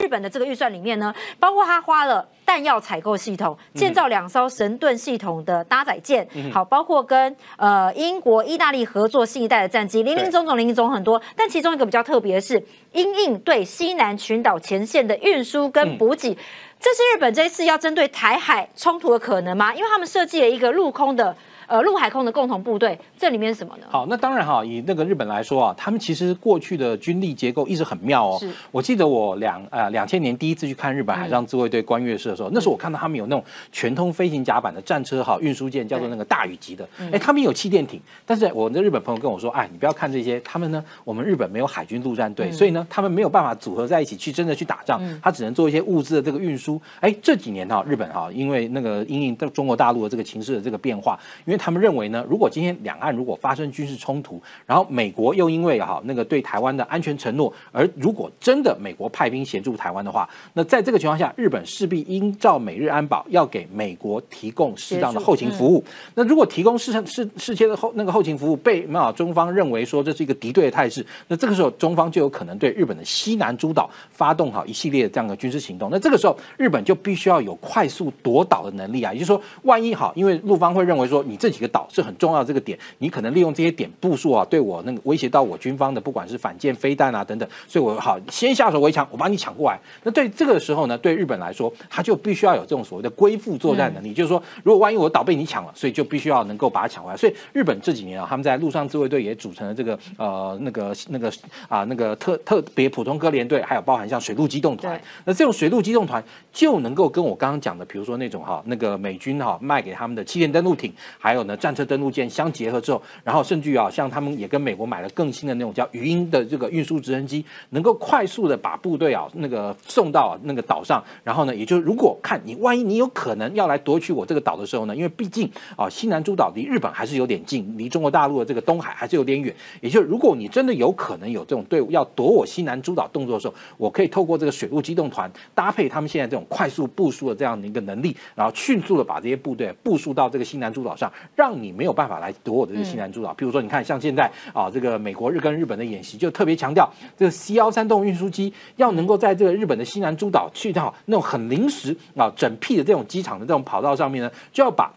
[0.00, 11.20] 日本的这个预算里面呢，包括他花了弹药采购系统、建造两艘神盾系统的搭载舰，好，包括跟呃英国、意大利合作新一代的战机，零零总总、零零总很多。
[11.36, 16.34] 但其中一个比较特别的是，因应对西南群岛前线的运输跟补给，
[16.80, 19.74] 这是日本这一次要针对台海冲突的可能吗？
[19.74, 21.36] 因为他们设计了一个陆空的。
[21.70, 23.86] 呃，陆海空的共同部队，这里面是什么呢？
[23.88, 28.36] 好，那当然哈，以那个日本来说啊，他们其实过去的军力结构一直很妙哦。
[28.40, 36.84] 是，我记得我两呃两千年第一次去看日本海上自卫队观月社的时候，那时候我看到他们有那种全通飞行甲板的战车哈运输舰，叫做那个大宇级的。
[37.12, 46.82] 哎，他们有气垫艇，但是我的日本朋友跟我说，哎，你不要看这些，他们呢，我们日本没有海军陆战队，所以呢，他们没有办法组合在一起去真的去打仗，他只能做一些物资的这个运输。
[46.98, 65.84] 哎，这几年哈，日本哈，因为那个因应中国大陆的这个情势的这个变化，因为他们认为呢，如如果今天两岸如果发生军事冲突，然后美国又因为哈那个对台湾的安全承诺，而如果真的美国派兵协助台湾的话，那在这个情况下，日本势必依照美日安保要给美国提供适当的后勤服务。
[66.14, 75.90] 那如果提供适适适切的后那个后勤服务被啊中方认为说这是一个敌对的态势，那这个时候中方就有可能对日本的西南诸岛发动好一系列这样的军事行动。
[75.92, 82.30] 那这个时候日本就必须要有快速夺岛的能力啊，也就是说，万一好，因为陆方会认为说你这几个岛是很重。
[82.30, 89.76] 重要这个点，你可能利用这些点部署啊，对我那个威胁到我军方的，不管是反舰飞弹啊等等，所以我好先下手为强，我把你抢过来。
[90.04, 97.16] 那对这个时候呢，对日本来说，他就必须要有这种所谓的归附作战能力，就是说，如果万一我岛被你抢了，所以就必须要能够把它抢回来。
[97.16, 101.32] 所以日本这几年啊，他们在陆上自卫队也组成了这个呃那个那个
[101.68, 105.00] 啊那个特特别普通科联队，还有包含像水陆机动团。
[105.24, 106.22] 那这种水陆机动团
[106.52, 112.30] 就能够跟我刚刚讲的，比如说那种哈那个美军哈卖给他们的气垫登陆艇，还有呢战车登陆舰。
[112.30, 121.02] 相结合之后，然后甚至于啊，像他们也跟美国买了更新的那种叫语音的这个运输直升机，能够快速的把部队啊那个送到那个岛上。
[121.24, 129.54] 然后呢，也就是如果看你万一你有可能要来夺取我这个岛的时候呢，因为毕竟啊西南诸岛离日本还是有点近，离中国大陆的这个东海还是有点远。
[129.80, 142.32] 也就如果你真的有可能有这种队伍要夺我西南诸岛动作的时候，我可以透过这个水陆机动团搭配他们现在这种快速部署的这样的一个能力，然后迅速的把这些部队部署到这个西南诸岛上，让你没有办法来。
[142.42, 154.92] 夺我的这个西南诸岛，比如说，你看，像现在啊，这个美国日跟日本的演习，就特别强调这个 C 幺三动运输机要能够在这个日本的西南诸岛去到那种很临时啊整屁的这种机场的这种跑道上面呢，就要把。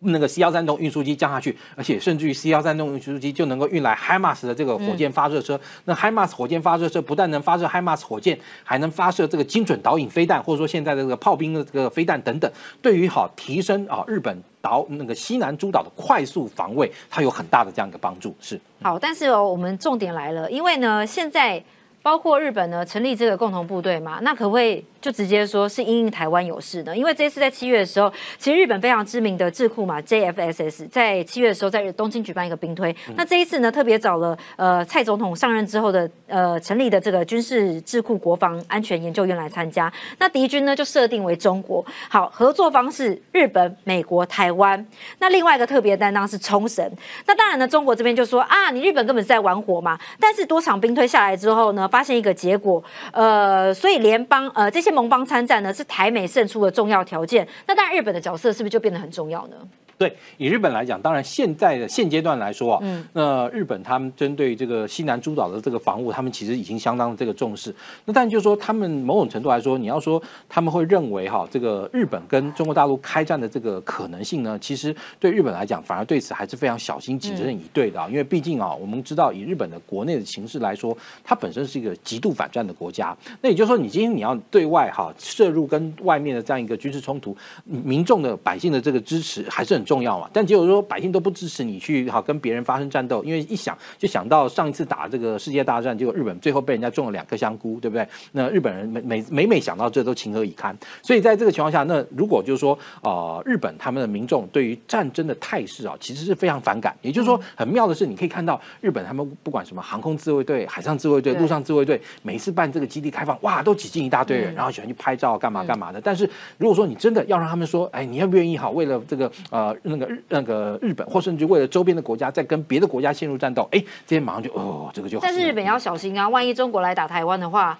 [0.00, 5.60] 那个 C 幺三栋运输机降下去，而且甚至于 C 幺三栋运输机就能够运来 HIMARS 的这个火箭发射车。
[5.86, 12.50] 那 HIMARS 火箭发射车不但能发射 HIMARS 火箭，还能发射这个精准导引飞弹，或者说现在的这个炮兵的这个飞弹等等。
[12.80, 18.34] 对于好提升啊日本岛那个西南诸岛的快速防卫，它有很大的这样一个帮助。
[18.40, 21.62] 是好，但是哦，我们重点来了，因为呢现在。
[22.08, 26.96] 包括日本呢成立这个共同部队嘛，那可不可以就直接说是因应台湾有事呢？
[26.96, 44.82] 因为这次在七月的时候，其实日本非常知名的智库嘛 JFSS 在七月的时候在东京举办一个兵推，那这一次呢特别找了呃蔡总统上任之后的呃成立的这个军事智库国防安全研究院来参加，那敌军呢就设定为中国，好合作方式日本、美国、台湾，
[45.18, 46.90] 那另外一个特别担当是冲绳，
[47.26, 52.80] 那当然呢中国这边就说啊你日本根本是在玩火嘛，但是多场兵推下来之后呢，发发现一个结果，
[53.10, 59.56] 呃所以联邦呃这些盟邦参战呢是台美胜出的重要条件，那当然日本的角色是不是就变得很重要呢？
[59.98, 67.74] 对，以日本来讲，当然现在的现阶段来说啊，嗯，那日本他们针对这个西南诸岛的这个防务，他们其实已经相当的这个重视。
[68.04, 78.06] 那但就是说，他们某种程度来说，你要说他们会认为哈，这个日本跟中国大陆开战的这个可能性呢，其实对日本来讲，反而对此还是非常小心谨慎以对的啊。
[78.08, 83.16] 因为毕竟啊，我们知道以日本的国内的形势来说，它本身是一个极度反战的国家。
[83.42, 89.87] 那也就是说，你今天你要对外哈摄入跟外面的这样一个军事冲突，民众的百姓的这个支持还是很。
[89.88, 90.28] 重要嘛？
[90.34, 98.06] 但结果说百姓都不支持你去好跟别人发生战斗，因为一想就想到上一次打这个世界大战，结果日本最后被人家种了两颗香菇，对不对？
[98.32, 100.76] 那日本人每每每每想到这都情何以堪。
[101.02, 106.94] 所以在这个情况下，那如果就是说呃日本他们的民众对于战争的态势啊，其实是非常反感。
[107.00, 115.98] 也就是说，很妙的是，你可以看到日本他们不管什么航空自卫队、海上自卫队、陆上自卫队，每次办这个基地开放，哇，都挤进一大堆人，然后喜欢去拍照干嘛干嘛的。
[115.98, 116.28] 但是
[116.58, 119.74] 如果说你真的要让他们说，哎，你愿不愿意好为了这个呃。
[119.82, 125.22] 那个日那个日本，或甚至为了周边的国家，在跟别的国家陷入战斗，哎，这些马上就哦，这个就好。
[125.24, 127.78] 但是日本要小心啊，万一中国来打台湾的话。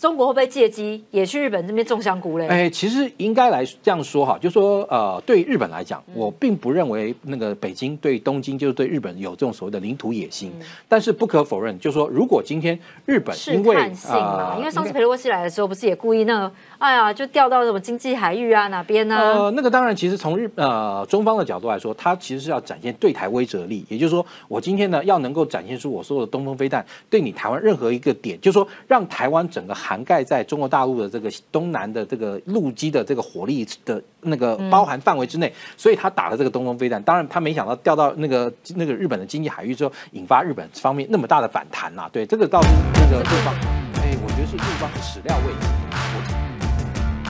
[0.00, 2.46] 中国会不会借机也去日本这边种香菇嘞？
[2.46, 10.50] 哎，其实应该来这样说哈，就说呃，对日本来讲，我并不认为那个北京对东京就是对日本有这种所谓的领土野心。
[10.88, 13.76] 但是不可否认，就说如果今天日本因为
[14.08, 19.16] 啊，因为上次佩洛西来的时候，不是也故意那个哎呀，就调到什么经济海域啊哪边呢？
[19.18, 37.02] 呃，那个当然，其实从日呃中方的角度来说，它其实是要展现对台威慑力，也就是说，我今天呢要能够展现出我所有的东风飞弹对你台湾任何一个点，就是说让台湾整个涵盖在中国大陆的这个东南的这个陆基的这个火力的那个包含范围之内，所以他打了这个东风飞弹。
[37.02, 42.08] 当然，他没想到掉到那个那个日本的经济海域之后，引发日本方面那么大的反弹呐。
[42.12, 43.52] 对，这个倒是那个对方，
[43.96, 46.49] 哎，我觉得是对方始料未及。